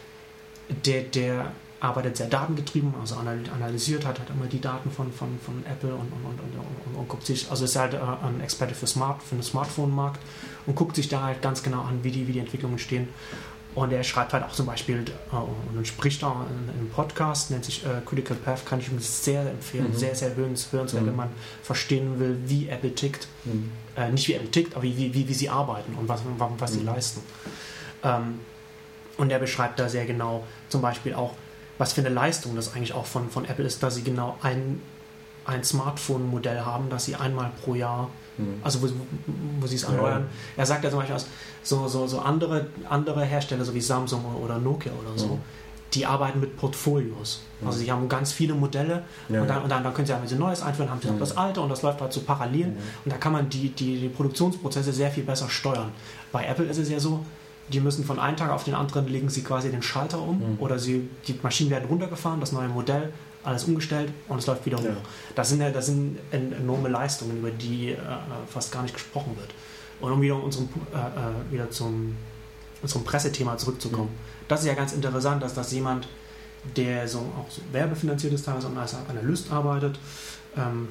[0.85, 1.51] der, der
[1.83, 6.11] arbeitet sehr datengetrieben, also analysiert hat, hat immer die Daten von, von, von Apple und,
[6.13, 9.35] und, und, und, und guckt sich, also ist halt äh, ein Experte für, Smart, für
[9.35, 10.21] den Smartphone-Markt
[10.65, 13.09] und guckt sich da halt ganz genau an, wie die, wie die Entwicklungen stehen.
[13.75, 15.35] Und er schreibt halt auch zum Beispiel äh,
[15.75, 18.99] und spricht da in, in einem Podcast, nennt sich äh, Critical Path, kann ich ihm
[18.99, 19.91] sehr empfehlen.
[19.91, 19.97] Mhm.
[19.97, 21.07] Sehr, sehr hörenswert, mhm.
[21.07, 21.29] wenn man
[21.63, 23.27] verstehen will, wie Apple tickt.
[23.45, 23.71] Mhm.
[23.95, 26.21] Äh, nicht wie Apple tickt, aber wie, wie, wie sie arbeiten und was,
[26.59, 26.85] was sie mhm.
[26.85, 27.21] leisten.
[28.03, 28.39] Ähm,
[29.17, 31.33] und er beschreibt da sehr genau zum Beispiel auch,
[31.77, 34.81] was für eine Leistung das eigentlich auch von, von Apple ist, dass sie genau ein,
[35.45, 38.55] ein Smartphone-Modell haben, das sie einmal pro Jahr Mhm.
[38.63, 38.87] Also wo,
[39.59, 40.21] wo sie es erneuern.
[40.21, 40.61] Ja.
[40.61, 41.17] Er sagt ja zum Beispiel,
[41.63, 45.39] so, so, so andere, andere Hersteller, so wie Samsung oder Nokia oder so, mhm.
[45.93, 47.41] die arbeiten mit Portfolios.
[47.61, 47.67] Mhm.
[47.67, 49.41] Also sie haben ganz viele Modelle ja.
[49.41, 51.35] und, dann, und dann, dann können sie, wenn sie Neues einführen, haben sie noch das
[51.37, 52.75] Alte und das läuft halt so parallel.
[53.05, 55.91] Und da kann man die, die, die Produktionsprozesse sehr viel besser steuern.
[56.31, 57.19] Bei Apple ist es ja so,
[57.71, 60.57] die müssen von einem Tag auf den anderen legen sie quasi den Schalter um mhm.
[60.59, 63.13] oder sie, die Maschinen werden runtergefahren, das neue Modell
[63.43, 64.83] alles umgestellt und es läuft wieder hoch.
[64.83, 64.95] Ja.
[65.35, 67.97] Das, sind, das sind enorme Leistungen, über die äh,
[68.47, 69.49] fast gar nicht gesprochen wird.
[69.99, 72.15] Und um wieder, unserem, äh, äh wieder zum,
[72.85, 74.09] zum Pressethema zurückzukommen.
[74.09, 74.47] Mhm.
[74.47, 76.07] Das ist ja ganz interessant, dass das jemand,
[76.75, 79.99] der so auch so werbefinanziert ist, teilweise als Analyst arbeitet,
[80.57, 80.89] ähm,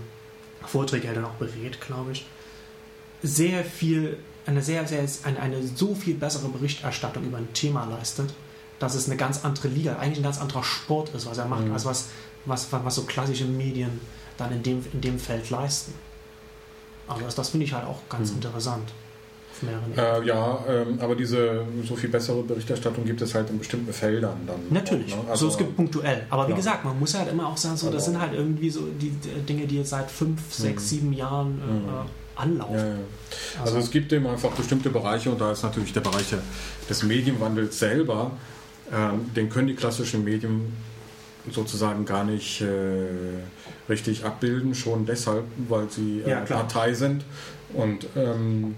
[0.67, 2.27] Vorträge hält und auch berät, glaube ich.
[3.23, 8.33] Sehr viel, eine sehr, sehr, eine, eine so viel bessere Berichterstattung über ein Thema leistet,
[8.79, 11.67] dass es eine ganz andere Liga, eigentlich ein ganz anderer Sport ist, was er macht,
[11.67, 11.73] mhm.
[11.73, 12.09] als was,
[12.45, 14.01] was, was so klassische Medien
[14.36, 15.95] dann in dem, in dem Feld leisten.
[17.07, 18.36] Aber das, das finde ich halt auch ganz mhm.
[18.36, 18.93] interessant.
[19.97, 24.38] Äh, ja, ähm, aber diese so viel bessere Berichterstattung gibt es halt in bestimmten Feldern
[24.47, 24.61] dann.
[24.70, 25.14] Natürlich.
[25.14, 25.30] Auch, ne?
[25.30, 26.26] also, so, es gibt punktuell.
[26.30, 28.80] Aber wie gesagt, man muss halt immer auch sagen, so, das sind halt irgendwie so
[29.01, 30.86] die Dinge, die jetzt seit fünf, sechs, mhm.
[30.86, 31.88] sieben Jahren äh, mhm.
[32.34, 32.74] anlaufen.
[32.74, 32.95] Ja, ja.
[33.61, 36.34] Also, also, es gibt eben einfach bestimmte Bereiche und da ist natürlich der Bereich
[36.88, 38.32] des Medienwandels selber,
[38.90, 40.72] äh, den können die klassischen Medien
[41.51, 42.66] sozusagen gar nicht äh,
[43.88, 47.24] richtig abbilden, schon deshalb, weil sie äh, ja, Partei sind
[47.74, 48.76] und ähm,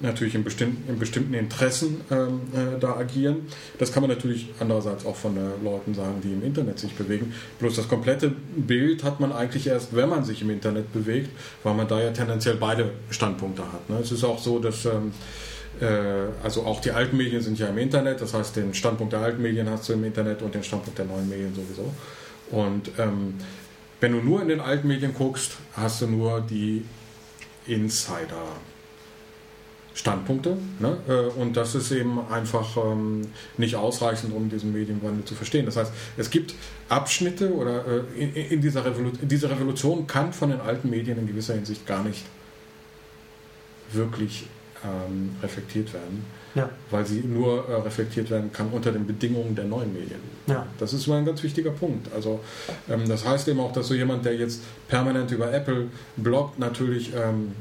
[0.00, 3.46] natürlich in bestimmten, in bestimmten Interessen ähm, äh, da agieren.
[3.78, 7.32] Das kann man natürlich andererseits auch von äh, Leuten sagen, die im Internet sich bewegen.
[7.58, 11.30] Bloß das komplette Bild hat man eigentlich erst, wenn man sich im Internet bewegt,
[11.62, 13.88] weil man da ja tendenziell beide Standpunkte hat.
[13.88, 13.98] Ne?
[14.00, 15.55] Es ist auch so, dass ähm, äh,
[16.42, 19.42] also auch die alten Medien sind ja im Internet, das heißt den Standpunkt der alten
[19.42, 21.92] Medien hast du im Internet und den Standpunkt der neuen Medien sowieso.
[22.50, 23.34] Und ähm,
[24.00, 26.84] wenn du nur in den alten Medien guckst, hast du nur die
[27.66, 28.44] Insider.
[29.96, 30.58] Standpunkte.
[30.78, 30.98] Ne?
[31.08, 33.22] Äh, und das ist eben einfach ähm,
[33.56, 35.64] nicht ausreichend, um diesen Medienwandel zu verstehen.
[35.64, 36.54] Das heißt, es gibt
[36.90, 37.82] Abschnitte oder
[38.14, 42.04] äh, in, dieser Revolution, diese Revolution kann von den alten Medien in gewisser Hinsicht gar
[42.04, 42.24] nicht
[43.90, 44.46] wirklich
[44.84, 46.24] ähm, reflektiert werden,
[46.54, 46.68] ja.
[46.90, 50.20] weil sie nur äh, reflektiert werden kann unter den Bedingungen der neuen Medien.
[50.46, 50.66] Ja.
[50.78, 52.12] Das ist mal ein ganz wichtiger Punkt.
[52.12, 52.40] Also
[52.88, 57.12] ähm, das heißt eben auch, dass so jemand, der jetzt permanent über Apple bloggt, natürlich
[57.14, 57.52] ähm,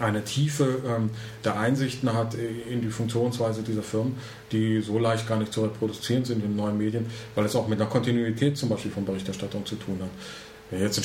[0.00, 1.10] eine Tiefe ähm,
[1.44, 4.16] der Einsichten hat in die Funktionsweise dieser Firmen,
[4.52, 7.80] die so leicht gar nicht zu reproduzieren sind in neuen Medien, weil es auch mit
[7.80, 10.10] einer Kontinuität zum Beispiel von Berichterstattung zu tun hat.
[10.70, 11.04] Wenn jetzt ein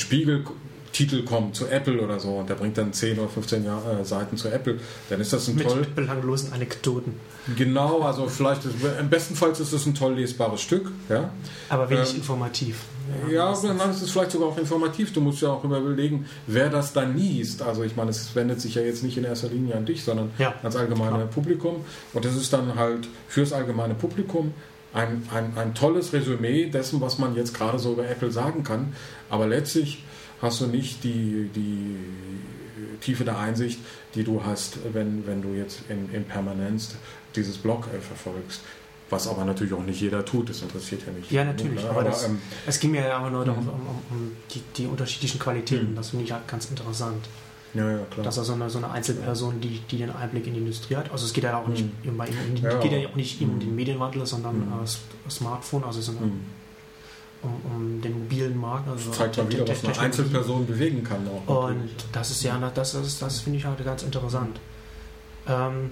[0.94, 4.04] Spiegeltitel kommt zu Apple oder so und der bringt dann 10 oder 15 Jahr, äh,
[4.04, 4.78] Seiten zu Apple,
[5.10, 5.80] dann ist das ein mit, toll.
[5.80, 7.14] Mit belanglosen Anekdoten.
[7.56, 10.90] Genau, also vielleicht, ist, im besten Fall ist es ein toll lesbares Stück.
[11.08, 11.30] Ja?
[11.68, 12.82] Aber wenig ähm, informativ.
[13.28, 15.12] Ja, ja dann ist es vielleicht sogar auch informativ.
[15.12, 17.62] Du musst ja auch überlegen, wer das dann liest.
[17.62, 20.30] Also ich meine, es wendet sich ja jetzt nicht in erster Linie an dich, sondern
[20.38, 21.26] ja, ans allgemeine klar.
[21.26, 21.84] Publikum.
[22.12, 24.54] Und das ist dann halt fürs allgemeine Publikum
[24.94, 28.94] ein, ein, ein tolles Resümee dessen, was man jetzt gerade so über Apple sagen kann.
[29.28, 30.04] Aber letztlich
[30.44, 31.96] hast du nicht die, die
[33.00, 33.78] Tiefe der Einsicht,
[34.14, 36.94] die du hast, wenn, wenn du jetzt in, in Permanenz
[37.34, 38.60] dieses Blog äh, verfolgst.
[39.10, 41.30] Was aber natürlich auch nicht jeder tut, das interessiert ja nicht.
[41.30, 41.90] Ja, natürlich, ne?
[41.90, 43.70] aber, aber das, ähm, es ging mir ja aber nur darum, mhm.
[43.70, 45.96] um, um, um die, die, unterschiedlichen Qualitäten, mhm.
[45.96, 47.26] das finde ich halt ganz interessant.
[47.74, 48.24] Ja, ja, klar.
[48.24, 51.10] Dass er so eine, so eine Einzelperson, die, die den Einblick in die Industrie hat,
[51.10, 52.10] also es geht ja auch nicht, mhm.
[52.10, 54.84] um, ja, geht ja auch nicht um den Medienwandel, sondern mhm.
[54.84, 56.40] äh, Smartphone, also so eine, mhm.
[57.44, 58.88] Um, um, den mobilen Markt.
[58.88, 61.28] Also das zeigt mal wieder, was eine Einzelperson bewegen kann.
[61.46, 64.58] Auch und das ist ja, das, das, das finde ich halt ganz interessant.
[65.46, 65.90] Ähm,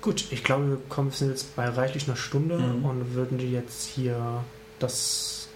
[0.00, 2.84] Gut, ich glaube, wir kommen jetzt bei reichlich einer Stunde mhm.
[2.84, 4.42] und würden jetzt hier
[4.78, 5.48] das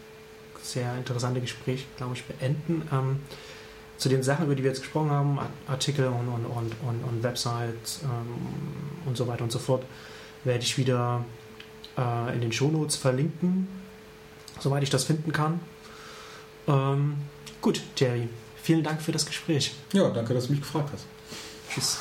[0.63, 2.83] sehr interessante Gespräch, glaube ich, beenden.
[2.93, 3.21] Ähm,
[3.97, 7.23] zu den Sachen, über die wir jetzt gesprochen haben, Artikel und, und, und, und, und
[7.23, 9.85] Websites ähm, und so weiter und so fort,
[10.43, 11.25] werde ich wieder
[11.97, 13.67] äh, in den Shownotes verlinken,
[14.61, 15.61] soweit ich das finden kann.
[16.67, 17.17] Ähm,
[17.61, 18.29] gut, Terry,
[18.63, 19.75] vielen Dank für das Gespräch.
[19.93, 21.05] Ja, danke, dass du mich gefragt hast.
[21.71, 21.99] Tschüss.